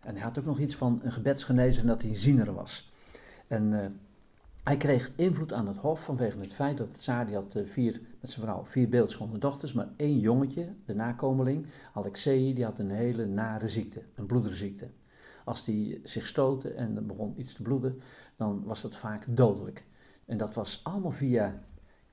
En 0.00 0.14
hij 0.14 0.22
had 0.22 0.38
ook 0.38 0.44
nog 0.44 0.58
iets 0.58 0.74
van 0.74 1.00
een 1.02 1.12
gebedsgenezer 1.12 1.82
en 1.82 1.88
dat 1.88 2.02
hij 2.02 2.10
een 2.10 2.16
ziener 2.16 2.52
was. 2.52 2.92
En 3.46 3.72
uh, 3.72 3.86
hij 4.66 4.76
kreeg 4.76 5.12
invloed 5.16 5.52
aan 5.52 5.66
het 5.66 5.76
hof 5.76 6.04
vanwege 6.04 6.38
het 6.38 6.52
feit 6.52 6.78
dat 6.78 7.04
die 7.26 7.34
had 7.34 7.54
uh, 7.54 7.66
vier, 7.66 8.00
met 8.20 8.30
zijn 8.30 8.46
vrouw 8.46 8.64
vier 8.64 8.88
beeldschone 8.88 9.38
dochters, 9.38 9.72
maar 9.72 9.88
één 9.96 10.18
jongetje, 10.18 10.74
de 10.84 10.94
nakomeling, 10.94 11.66
Alexei, 11.92 12.54
die 12.54 12.64
had 12.64 12.78
een 12.78 12.90
hele 12.90 13.26
nare 13.26 13.68
ziekte, 13.68 14.02
een 14.14 14.26
bloederziekte. 14.26 14.90
Als 15.44 15.64
die 15.64 16.00
zich 16.02 16.26
stootte 16.26 16.68
en 16.68 16.96
er 16.96 17.06
begon 17.06 17.34
iets 17.40 17.54
te 17.54 17.62
bloeden, 17.62 18.00
dan 18.36 18.64
was 18.64 18.82
dat 18.82 18.96
vaak 18.96 19.24
dodelijk. 19.28 19.86
En 20.24 20.36
dat 20.36 20.54
was 20.54 20.80
allemaal 20.82 21.10
via 21.10 21.62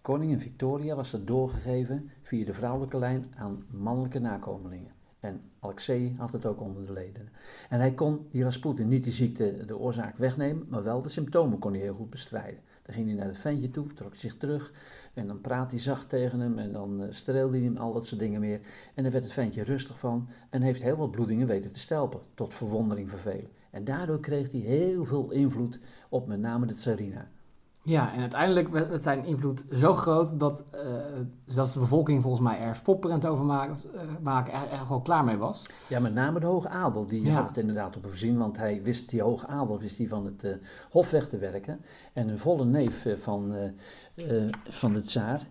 Koningin 0.02 0.40
Victoria 0.40 0.96
was 0.96 1.12
dat 1.12 1.28
doorgegeven 1.28 2.10
via 2.22 2.46
de 2.46 2.54
vrouwelijke 2.54 2.98
lijn 2.98 3.34
aan 3.36 3.66
mannelijke 3.72 4.20
nakomelingen. 4.20 4.92
En 5.24 5.42
Alexei 5.60 6.16
had 6.18 6.32
het 6.32 6.46
ook 6.46 6.62
onder 6.62 6.86
de 6.86 6.94
leden. 6.94 7.30
En 7.70 7.80
hij 7.80 7.94
kon 7.94 8.28
die 8.32 8.44
Rasputin 8.44 8.88
niet 8.88 9.04
de 9.04 9.12
ziekte, 9.12 9.66
de 9.66 9.78
oorzaak 9.78 10.18
wegnemen, 10.18 10.66
maar 10.70 10.84
wel 10.84 11.02
de 11.02 11.10
symptomen 11.10 11.60
kon 11.60 11.74
hij 11.74 11.82
heel 11.82 11.94
goed 11.94 12.10
bestrijden. 12.10 12.60
Dan 12.84 12.94
ging 12.94 13.08
hij 13.08 13.16
naar 13.16 13.26
het 13.26 13.38
ventje 13.38 13.72
toe, 13.72 13.94
trok 13.94 14.16
zich 14.16 14.38
terug 14.38 14.74
en 15.14 15.28
dan 15.28 15.42
praat 15.42 15.72
hij 15.72 15.80
zacht 15.80 16.10
tegen 16.10 16.40
hem 16.40 16.58
en 16.58 16.72
dan 16.72 17.02
uh, 17.02 17.08
streelde 17.10 17.58
hij 17.58 17.66
hem, 17.66 17.78
al 17.78 17.94
dat 17.94 18.08
soort 18.08 18.20
dingen 18.20 18.40
meer. 18.40 18.60
En 18.94 19.04
dan 19.04 19.12
werd 19.12 19.24
het 19.24 19.34
ventje 19.34 19.64
rustig 19.64 20.00
van 20.00 20.30
en 20.50 20.62
heeft 20.62 20.84
heel 20.84 20.96
wat 20.96 21.12
bloedingen 21.12 21.48
weten 21.48 21.72
te 21.72 21.80
stelpen, 21.80 22.22
tot 22.34 22.54
verwondering 22.54 23.10
van 23.10 23.20
velen. 23.20 23.52
En 23.72 23.84
daardoor 23.84 24.20
kreeg 24.20 24.52
hij 24.52 24.62
heel 24.62 25.06
veel 25.06 25.32
invloed 25.32 25.80
op 26.10 26.28
met 26.28 26.40
name 26.40 26.66
de 26.66 26.74
tsarina. 26.74 27.32
Ja, 27.86 28.14
en 28.14 28.20
uiteindelijk 28.20 28.70
werd 28.70 29.04
zijn 29.04 29.26
invloed 29.26 29.66
zo 29.72 29.94
groot 29.94 30.40
dat 30.40 30.64
uh, 30.76 30.82
zelfs 31.46 31.74
de 31.74 31.80
bevolking 31.80 32.22
volgens 32.22 32.44
mij 32.44 32.60
er 32.60 32.76
spopperend 32.76 33.26
over 33.26 33.46
maakt, 33.46 33.88
uh, 33.96 34.02
maken, 34.22 34.54
er, 34.54 34.72
er 34.72 34.78
gewoon 34.78 35.04
klaar 35.04 35.24
mee 35.24 35.38
was. 35.38 35.62
Ja, 35.90 36.00
met 36.00 36.14
name 36.14 36.40
de 36.40 36.46
hoge 36.46 36.70
adel, 36.70 37.08
die 37.08 37.32
had 37.32 37.48
het 37.48 37.58
inderdaad 37.58 37.96
op 37.96 38.04
voorzien, 38.04 38.38
want 38.38 38.58
hij 38.58 38.84
wist, 38.84 39.10
die 39.10 39.22
hoge 39.22 39.48
adel 39.48 39.80
wist 39.80 39.98
hij 39.98 40.08
van 40.08 40.26
het 40.26 40.44
uh, 40.44 40.56
hof 40.90 41.12
weg 41.12 41.30
te 41.30 41.38
werken. 41.38 41.82
En 42.14 42.28
een 42.28 42.40
volle 42.40 42.66
neef 42.66 43.08
van, 43.18 43.54
van 44.70 44.94
de 44.94 45.02
tsaar, 45.02 45.48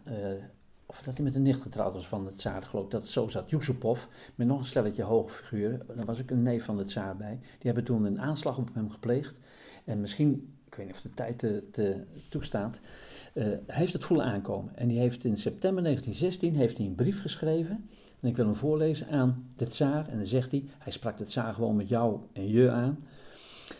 of 0.86 1.02
dat 1.02 1.14
hij 1.14 1.24
met 1.24 1.34
een 1.34 1.42
nicht 1.42 1.62
getrouwd 1.62 1.92
was 1.92 2.08
van 2.08 2.24
de 2.24 2.32
tsaar, 2.32 2.62
geloof 2.62 2.84
ik 2.84 2.90
dat 2.90 3.02
het 3.02 3.10
zo 3.10 3.28
zat, 3.28 3.50
Yusupov, 3.50 4.04
met 4.34 4.46
nog 4.46 4.58
een 4.58 4.66
stelletje 4.66 5.02
hoge 5.02 5.28
figuren, 5.28 5.86
daar 5.96 6.04
was 6.04 6.20
ook 6.22 6.30
een 6.30 6.42
neef 6.42 6.64
van 6.64 6.76
de 6.76 6.84
tsaar 6.84 7.16
bij. 7.16 7.38
Die 7.40 7.58
hebben 7.60 7.84
toen 7.84 8.04
een 8.04 8.20
aanslag 8.20 8.58
op 8.58 8.74
hem 8.74 8.90
gepleegd. 8.90 9.38
En 9.84 10.00
misschien 10.00 10.54
ik 10.72 10.78
weet 10.78 10.86
niet 10.86 10.94
of 10.94 11.02
de 11.02 11.14
tijd 11.14 11.38
te, 11.72 12.04
toestaat, 12.28 12.80
hij 13.32 13.60
heeft 13.66 13.92
het 13.92 14.04
voelen 14.04 14.26
aankomen. 14.26 14.76
En 14.76 14.88
die 14.88 14.98
heeft 14.98 15.24
in 15.24 15.36
september 15.36 15.82
1916 15.82 16.56
heeft 16.56 16.78
hij 16.78 16.86
een 16.86 16.94
brief 16.94 17.20
geschreven. 17.20 17.88
En 18.20 18.28
ik 18.28 18.36
wil 18.36 18.44
hem 18.44 18.54
voorlezen 18.54 19.08
aan 19.08 19.52
de 19.56 19.66
tsaar. 19.66 20.08
En 20.08 20.16
dan 20.16 20.26
zegt 20.26 20.50
hij, 20.50 20.64
hij 20.78 20.92
sprak 20.92 21.18
de 21.18 21.24
tsaar 21.24 21.54
gewoon 21.54 21.76
met 21.76 21.88
jou 21.88 22.20
en 22.32 22.48
je 22.48 22.70
aan. 22.70 23.04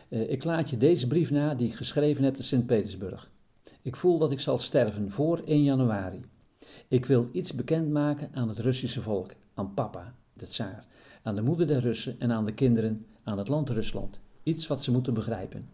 Uh, 0.09 0.31
ik 0.31 0.45
laat 0.45 0.71
je 0.71 0.77
deze 0.77 1.07
brief 1.07 1.31
na 1.31 1.55
die 1.55 1.69
ik 1.69 1.75
geschreven 1.75 2.25
heb 2.25 2.35
te 2.35 2.43
Sint-Petersburg. 2.43 3.31
Ik 3.83 3.97
voel 3.97 4.19
dat 4.19 4.33
ik 4.33 4.41
zal 4.41 4.59
sterven 4.59 5.11
voor 5.11 5.43
1 5.45 5.63
januari. 5.63 6.21
Ik 6.89 7.07
wil 7.07 7.29
iets 7.33 7.55
bekendmaken 7.55 8.31
aan 8.33 8.49
het 8.49 8.59
Russische 8.59 9.03
volk, 9.03 9.33
aan 9.55 9.75
papa, 9.75 10.15
de 10.33 10.47
tsaar, 10.47 10.87
aan 11.23 11.35
de 11.35 11.43
moeder 11.43 11.67
der 11.67 11.81
Russen 11.81 12.21
en 12.21 12.33
aan 12.33 12.45
de 12.45 12.55
kinderen, 12.55 13.07
aan 13.23 13.39
het 13.39 13.49
land 13.49 13.69
Rusland. 13.69 14.21
Iets 14.43 14.67
wat 14.67 14.85
ze 14.85 14.93
moeten 14.93 15.15
begrijpen. 15.15 15.69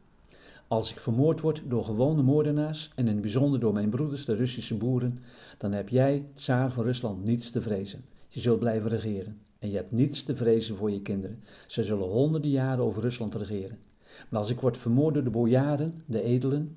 Als 0.69 0.91
ik 0.91 0.99
vermoord 0.99 1.41
word 1.41 1.63
door 1.67 1.85
gewone 1.85 2.23
moordenaars 2.23 2.91
en 2.95 3.07
in 3.07 3.13
het 3.13 3.21
bijzonder 3.21 3.61
door 3.61 3.73
mijn 3.73 3.91
broeders, 3.91 4.25
de 4.25 4.35
Russische 4.35 4.75
boeren, 4.75 5.19
dan 5.59 5.73
heb 5.73 5.89
jij, 5.89 6.27
tsaar 6.35 6.73
van 6.73 6.85
Rusland, 6.85 7.25
niets 7.25 7.51
te 7.51 7.63
vrezen. 7.63 8.05
Je 8.29 8.41
zult 8.41 8.59
blijven 8.59 8.91
regeren. 8.91 9.41
En 9.59 9.71
je 9.71 9.77
hebt 9.77 9.93
niets 9.93 10.23
te 10.23 10.37
vrezen 10.37 10.77
voor 10.77 10.91
je 10.91 11.03
kinderen. 11.03 11.43
Ze 11.67 11.85
zullen 11.85 12.09
honderden 12.09 12.51
jaren 12.51 12.85
over 12.85 13.03
Rusland 13.03 13.35
regeren. 13.35 13.79
Maar 14.29 14.41
als 14.41 14.51
ik 14.51 14.61
word 14.61 14.77
vermoord 14.77 15.15
door 15.15 15.25
de 15.25 15.31
bojaren, 15.31 16.03
de 16.07 16.23
edelen, 16.23 16.77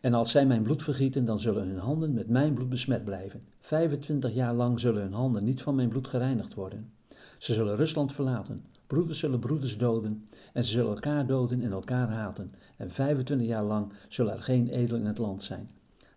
en 0.00 0.14
als 0.14 0.30
zij 0.30 0.46
mijn 0.46 0.62
bloed 0.62 0.82
vergieten, 0.82 1.24
dan 1.24 1.38
zullen 1.38 1.66
hun 1.66 1.78
handen 1.78 2.14
met 2.14 2.28
mijn 2.28 2.54
bloed 2.54 2.68
besmet 2.68 3.04
blijven. 3.04 3.42
25 3.60 4.34
jaar 4.34 4.54
lang 4.54 4.80
zullen 4.80 5.02
hun 5.02 5.12
handen 5.12 5.44
niet 5.44 5.62
van 5.62 5.74
mijn 5.74 5.88
bloed 5.88 6.08
gereinigd 6.08 6.54
worden. 6.54 6.92
Ze 7.38 7.54
zullen 7.54 7.76
Rusland 7.76 8.12
verlaten. 8.12 8.64
Broeders 8.88 9.18
zullen 9.18 9.38
broeders 9.38 9.78
doden. 9.78 10.28
En 10.52 10.64
ze 10.64 10.70
zullen 10.70 10.94
elkaar 10.94 11.26
doden 11.26 11.62
en 11.62 11.72
elkaar 11.72 12.08
haten 12.08 12.54
en 12.76 12.90
25 12.90 13.46
jaar 13.46 13.64
lang 13.64 13.92
zullen 14.08 14.32
er 14.32 14.42
geen 14.42 14.68
edelen 14.68 15.00
in 15.00 15.06
het 15.06 15.18
land 15.18 15.42
zijn. 15.42 15.70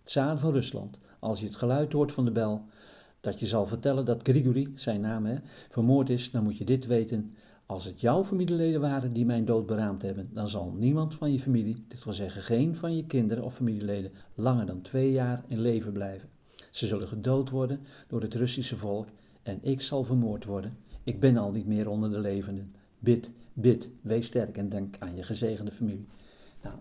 Tsaar 0.03 0.37
van 0.37 0.51
Rusland, 0.51 0.99
als 1.19 1.39
je 1.39 1.45
het 1.45 1.55
geluid 1.55 1.93
hoort 1.93 2.11
van 2.11 2.25
de 2.25 2.31
bel, 2.31 2.65
dat 3.19 3.39
je 3.39 3.45
zal 3.45 3.65
vertellen 3.65 4.05
dat 4.05 4.21
Grigori, 4.23 4.71
zijn 4.75 5.01
naam, 5.01 5.25
hè, 5.25 5.35
vermoord 5.69 6.09
is, 6.09 6.31
dan 6.31 6.43
moet 6.43 6.57
je 6.57 6.65
dit 6.65 6.85
weten. 6.85 7.35
Als 7.65 7.85
het 7.85 8.01
jouw 8.01 8.23
familieleden 8.23 8.81
waren 8.81 9.13
die 9.13 9.25
mijn 9.25 9.45
dood 9.45 9.65
beraamd 9.65 10.01
hebben, 10.01 10.29
dan 10.33 10.49
zal 10.49 10.73
niemand 10.77 11.13
van 11.13 11.31
je 11.31 11.39
familie, 11.39 11.85
dit 11.87 12.03
wil 12.03 12.13
zeggen 12.13 12.41
geen 12.41 12.75
van 12.75 12.95
je 12.95 13.05
kinderen 13.05 13.43
of 13.43 13.55
familieleden, 13.55 14.11
langer 14.35 14.65
dan 14.65 14.81
twee 14.81 15.11
jaar 15.11 15.43
in 15.47 15.59
leven 15.59 15.91
blijven. 15.91 16.29
Ze 16.69 16.87
zullen 16.87 17.07
gedood 17.07 17.49
worden 17.49 17.79
door 18.07 18.21
het 18.21 18.33
Russische 18.33 18.77
volk 18.77 19.07
en 19.43 19.59
ik 19.61 19.81
zal 19.81 20.03
vermoord 20.03 20.45
worden. 20.45 20.77
Ik 21.03 21.19
ben 21.19 21.37
al 21.37 21.51
niet 21.51 21.67
meer 21.67 21.89
onder 21.89 22.09
de 22.09 22.19
levenden. 22.19 22.75
Bid, 22.99 23.31
bid, 23.53 23.89
wees 24.01 24.25
sterk 24.25 24.57
en 24.57 24.69
denk 24.69 24.95
aan 24.99 25.15
je 25.15 25.23
gezegende 25.23 25.71
familie. 25.71 26.07
Nou, 26.61 26.75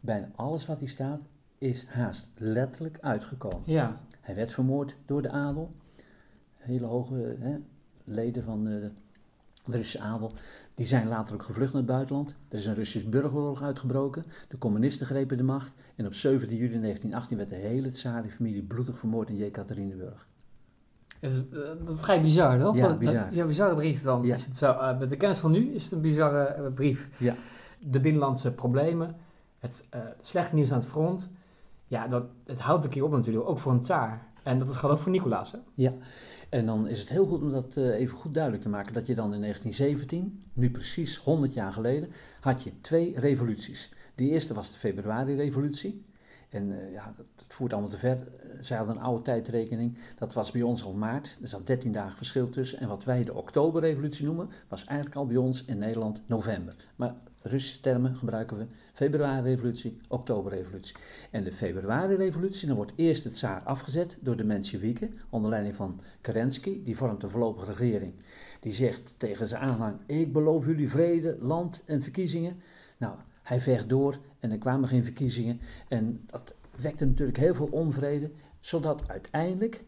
bijna 0.00 0.30
alles 0.34 0.66
wat 0.66 0.78
hier 0.78 0.88
staat 0.88 1.20
is 1.58 1.84
haast 1.86 2.28
letterlijk 2.36 2.98
uitgekomen. 3.00 3.62
Ja. 3.64 4.00
Hij 4.20 4.34
werd 4.34 4.52
vermoord 4.52 4.96
door 5.06 5.22
de 5.22 5.30
adel. 5.30 5.70
Hele 6.56 6.86
hoge 6.86 7.36
hè, 7.38 7.56
leden 8.04 8.42
van 8.42 8.64
de, 8.64 8.90
de 9.64 9.72
Russische 9.72 10.00
adel. 10.00 10.32
Die 10.74 10.86
zijn 10.86 11.08
later 11.08 11.34
ook 11.34 11.42
gevlucht 11.42 11.72
naar 11.72 11.82
het 11.82 11.90
buitenland. 11.90 12.34
Er 12.48 12.58
is 12.58 12.66
een 12.66 12.74
Russisch 12.74 13.08
burgeroorlog 13.08 13.62
uitgebroken. 13.62 14.24
De 14.48 14.58
communisten 14.58 15.06
grepen 15.06 15.36
de 15.36 15.42
macht. 15.42 15.74
En 15.96 16.06
op 16.06 16.14
17 16.14 16.56
juli 16.56 16.80
1918 16.80 17.36
werd 17.36 17.48
de 17.48 17.68
hele 17.68 17.90
Tsari-familie 17.90 18.62
bloedig 18.62 18.98
vermoord 18.98 19.28
in 19.28 19.36
Jekaterinburg. 19.36 20.28
Het 21.22 21.32
is 21.32 21.38
eh, 21.38 21.96
vrij 21.96 22.22
bizar, 22.22 22.58
toch? 22.58 22.76
Ja, 22.76 22.96
bizar. 22.96 23.24
Het 23.24 23.32
is 23.32 23.38
een 23.38 23.46
bizarre 23.46 23.74
brief 23.74 24.02
dan. 24.02 24.22
Ja. 24.22 24.32
Als 24.32 24.42
je 24.42 24.48
het 24.48 24.56
zo, 24.56 24.70
eh, 24.70 24.98
met 24.98 25.08
de 25.08 25.16
kennis 25.16 25.38
van 25.38 25.50
nu 25.50 25.72
is 25.72 25.82
het 25.82 25.92
een 25.92 26.00
bizarre 26.00 26.44
eh, 26.44 26.72
brief. 26.74 27.08
Ja. 27.16 27.34
De 27.80 28.00
binnenlandse 28.00 28.52
problemen, 28.52 29.16
het 29.58 29.88
slechte 30.20 30.54
nieuws 30.54 30.72
aan 30.72 30.78
het 30.78 30.88
front. 30.88 31.28
Ja, 31.86 32.08
dat, 32.08 32.24
het 32.44 32.60
houdt 32.60 32.84
een 32.84 32.90
keer 32.90 33.04
op 33.04 33.10
natuurlijk, 33.10 33.48
ook 33.48 33.58
voor 33.58 33.72
een 33.72 33.80
tsaar. 33.80 34.26
En 34.42 34.58
dat 34.58 34.76
geldt 34.76 34.94
ook 34.94 35.02
voor 35.02 35.12
Nicolaas, 35.12 35.52
hè? 35.52 35.58
Ja, 35.74 35.92
en 36.48 36.66
dan 36.66 36.88
is 36.88 36.98
het 37.00 37.08
heel 37.08 37.26
goed 37.26 37.40
om 37.40 37.50
dat 37.50 37.76
even 37.76 38.16
goed 38.16 38.34
duidelijk 38.34 38.62
te 38.62 38.68
maken. 38.68 38.94
Dat 38.94 39.06
je 39.06 39.14
dan 39.14 39.34
in 39.34 39.40
1917, 39.40 40.42
nu 40.52 40.70
precies 40.70 41.16
100 41.16 41.54
jaar 41.54 41.72
geleden, 41.72 42.12
had 42.40 42.62
je 42.62 42.80
twee 42.80 43.20
revoluties. 43.20 43.92
De 44.14 44.24
eerste 44.24 44.54
was 44.54 44.72
de 44.72 44.78
februari-revolutie. 44.78 46.06
En 46.52 46.80
eh, 46.80 46.92
ja, 46.92 47.12
dat, 47.16 47.28
dat 47.34 47.46
voert 47.54 47.72
allemaal 47.72 47.90
te 47.90 47.98
ver. 47.98 48.26
Zij 48.60 48.76
hadden 48.76 48.96
een 48.96 49.02
oude 49.02 49.22
tijdrekening. 49.22 49.98
Dat 50.18 50.32
was 50.32 50.50
bij 50.50 50.62
ons 50.62 50.84
al 50.84 50.92
maart. 50.92 51.38
Er 51.42 51.48
zat 51.48 51.66
13 51.66 51.92
dagen 51.92 52.16
verschil 52.16 52.48
tussen. 52.48 52.78
En 52.78 52.88
wat 52.88 53.04
wij 53.04 53.24
de 53.24 53.34
oktoberrevolutie 53.34 54.24
noemen, 54.24 54.48
was 54.68 54.84
eigenlijk 54.84 55.18
al 55.18 55.26
bij 55.26 55.36
ons 55.36 55.64
in 55.64 55.78
Nederland 55.78 56.22
november. 56.26 56.74
Maar 56.96 57.14
Russische 57.42 57.80
termen 57.80 58.16
gebruiken 58.16 58.58
we 58.58 58.66
februari-revolutie, 58.92 59.98
oktoberrevolutie. 60.08 60.96
En 61.30 61.44
de 61.44 61.52
februari-revolutie, 61.52 62.66
dan 62.66 62.76
wordt 62.76 62.92
eerst 62.96 63.24
het 63.24 63.32
tsaar 63.32 63.60
afgezet 63.60 64.18
door 64.20 64.36
de 64.36 64.44
Mensjewieken, 64.44 65.12
onder 65.30 65.50
leiding 65.50 65.74
van 65.74 66.00
Kerensky, 66.20 66.82
die 66.84 66.96
vormt 66.96 67.22
een 67.22 67.30
voorlopige 67.30 67.72
regering. 67.72 68.14
Die 68.60 68.72
zegt 68.72 69.18
tegen 69.18 69.46
zijn 69.46 69.62
aanhang, 69.62 70.00
ik 70.06 70.32
beloof 70.32 70.66
jullie 70.66 70.90
vrede, 70.90 71.36
land 71.40 71.82
en 71.86 72.02
verkiezingen. 72.02 72.60
Nou, 72.98 73.16
hij 73.42 73.60
vecht 73.60 73.88
door 73.88 74.18
en 74.38 74.50
er 74.50 74.58
kwamen 74.58 74.88
geen 74.88 75.04
verkiezingen. 75.04 75.60
En 75.88 76.22
dat 76.26 76.54
wekte 76.76 77.04
natuurlijk 77.04 77.38
heel 77.38 77.54
veel 77.54 77.68
onvrede, 77.70 78.30
zodat 78.60 79.08
uiteindelijk 79.08 79.84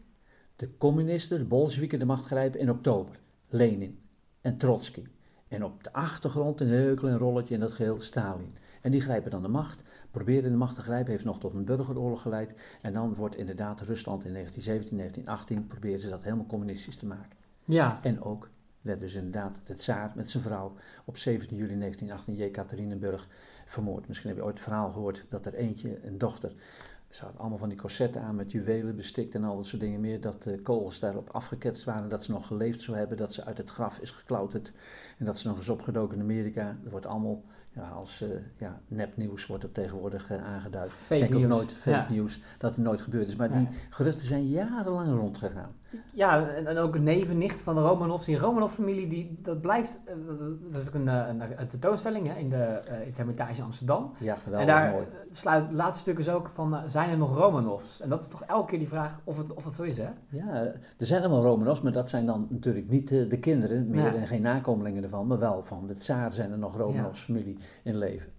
de 0.55 0.77
communisten, 0.77 1.37
de 1.37 1.45
Bolsjewieken, 1.45 1.99
de 1.99 2.05
macht 2.05 2.25
grijpen 2.25 2.59
in 2.59 2.69
oktober. 2.69 3.19
Lenin 3.49 3.99
en 4.41 4.57
Trotsky. 4.57 5.03
En 5.47 5.63
op 5.63 5.83
de 5.83 5.93
achtergrond 5.93 6.61
een 6.61 6.69
heel 6.69 6.95
klein 6.95 7.17
rolletje 7.17 7.53
in 7.53 7.59
dat 7.59 7.73
geheel 7.73 7.99
Stalin. 7.99 8.55
En 8.81 8.91
die 8.91 9.01
grijpen 9.01 9.31
dan 9.31 9.41
de 9.41 9.47
macht, 9.47 9.81
proberen 10.11 10.51
de 10.51 10.57
macht 10.57 10.75
te 10.75 10.81
grijpen, 10.81 11.11
heeft 11.11 11.25
nog 11.25 11.39
tot 11.39 11.53
een 11.53 11.65
burgeroorlog 11.65 12.21
geleid. 12.21 12.77
En 12.81 12.93
dan 12.93 13.13
wordt 13.13 13.37
inderdaad 13.37 13.81
Rusland 13.81 14.25
in 14.25 14.31
1917, 14.31 14.97
1918, 14.97 15.65
proberen 15.65 15.99
ze 15.99 16.09
dat 16.09 16.23
helemaal 16.23 16.45
communistisch 16.45 16.95
te 16.95 17.05
maken. 17.05 17.37
Ja. 17.65 17.99
En 18.01 18.21
ook 18.21 18.49
werd 18.85 18.99
dus 18.99 19.15
inderdaad 19.15 19.61
de 19.63 19.75
tsaar 19.75 20.11
met 20.15 20.31
zijn 20.31 20.43
vrouw 20.43 20.73
op 21.05 21.17
17 21.17 21.57
juli 21.57 21.77
1918 21.79 22.33
in 22.33 22.39
Jekaterinenburg 22.39 23.27
vermoord. 23.65 24.07
Misschien 24.07 24.29
heb 24.29 24.37
je 24.37 24.43
ooit 24.45 24.53
het 24.53 24.63
verhaal 24.63 24.91
gehoord 24.91 25.25
dat 25.29 25.45
er 25.45 25.53
eentje, 25.53 26.05
een 26.05 26.17
dochter, 26.17 26.53
ze 27.15 27.23
had 27.23 27.37
allemaal 27.37 27.57
van 27.57 27.69
die 27.69 27.77
corsetten 27.77 28.21
aan 28.21 28.35
met 28.35 28.51
juwelen 28.51 28.95
bestikt 28.95 29.35
en 29.35 29.43
al 29.43 29.55
dat 29.55 29.65
soort 29.65 29.81
dingen 29.81 29.99
meer. 29.99 30.21
Dat 30.21 30.43
de 30.43 30.61
kogels 30.61 30.99
daarop 30.99 31.29
afgeketst 31.29 31.83
waren, 31.83 32.09
dat 32.09 32.23
ze 32.23 32.31
nog 32.31 32.47
geleefd 32.47 32.81
zou 32.81 32.97
hebben, 32.97 33.17
dat 33.17 33.33
ze 33.33 33.43
uit 33.43 33.57
het 33.57 33.69
graf 33.69 33.99
is 33.99 34.11
geklauterd. 34.11 34.73
En 35.17 35.25
dat 35.25 35.39
ze 35.39 35.47
nog 35.47 35.57
is 35.57 35.69
opgedoken 35.69 36.15
in 36.15 36.21
Amerika. 36.21 36.77
Dat 36.81 36.91
wordt 36.91 37.05
allemaal 37.05 37.43
ja, 37.69 37.89
als 37.89 38.21
eh, 38.21 38.29
ja, 38.57 38.81
nepnieuws 38.87 39.45
wordt 39.45 39.61
dat 39.63 39.73
tegenwoordig 39.73 40.31
eh, 40.31 40.43
aangeduid. 40.43 40.91
Fake 40.91 41.19
denk 41.19 41.35
ook 41.35 41.49
nooit 41.49 41.73
fake 41.73 41.97
Ja. 41.97 42.09
nieuws 42.09 42.39
dat 42.57 42.75
het 42.75 42.85
nooit 42.85 43.01
gebeurd 43.01 43.27
is. 43.27 43.35
Maar 43.35 43.51
die 43.51 43.67
geruchten 43.89 44.25
zijn 44.25 44.47
jarenlang 44.47 45.17
rondgegaan. 45.17 45.75
Ja, 46.13 46.47
en, 46.49 46.67
en 46.67 46.77
ook 46.77 46.95
een 46.95 47.03
neven, 47.03 47.37
nicht 47.37 47.61
van 47.61 47.75
de 47.75 47.81
Romanovs. 47.81 48.25
Die 48.25 48.37
Romanov-familie, 48.39 49.07
die, 49.07 49.39
dat 49.41 49.61
blijft... 49.61 49.99
eh, 50.05 50.15
dat 50.71 50.81
is 50.81 50.87
ook 50.87 50.93
een, 50.93 51.07
eh, 51.07 51.27
een, 51.27 51.41
een 51.59 51.67
tentoonstelling 51.67 52.27
hè, 52.27 52.39
in 52.39 52.49
de 52.49 52.55
uh, 52.91 53.05
het 53.05 53.17
Hermitage 53.17 53.61
Amsterdam. 53.61 54.11
Ja, 54.19 54.35
geweldig 54.35 54.67
en 54.69 54.75
daar 54.75 54.91
mooi. 54.91 55.05
eh, 55.05 55.17
sluit 55.29 55.63
het 55.63 55.73
laatste 55.73 55.99
stuk 55.99 56.19
is 56.19 56.29
ook 56.29 56.49
van, 56.53 56.75
eh, 56.75 56.81
zijn 56.87 57.09
er 57.09 57.17
nog 57.17 57.37
Romanovs? 57.37 58.01
En 58.01 58.09
dat 58.09 58.21
is 58.21 58.27
toch 58.27 58.43
elke 58.43 58.69
keer 58.69 58.79
die 58.79 58.87
vraag 58.87 59.19
of 59.23 59.37
het, 59.37 59.53
of 59.53 59.63
het 59.65 59.73
zo 59.75 59.83
is, 59.83 59.97
hè? 59.97 60.09
Ja, 60.29 60.53
er 60.63 60.75
zijn 60.97 61.21
allemaal 61.23 61.43
Romanovs, 61.43 61.81
maar 61.81 61.91
dat 61.91 62.09
zijn 62.09 62.25
dan 62.25 62.47
natuurlijk 62.49 62.89
niet 62.89 63.11
eh, 63.11 63.29
de 63.29 63.39
kinderen 63.39 63.87
meer 63.89 64.13
Ja. 64.13 64.13
en 64.13 64.27
geen 64.27 64.41
nakomelingen 64.41 65.03
ervan, 65.03 65.27
maar 65.27 65.39
wel 65.39 65.63
van 65.63 65.87
de 65.87 65.93
tsaar 65.93 66.31
zijn 66.31 66.51
er 66.51 66.57
nog 66.57 66.77
Romanovs 66.77 67.21
familie 67.23 67.57
in 67.83 67.97
leven. 67.97 68.29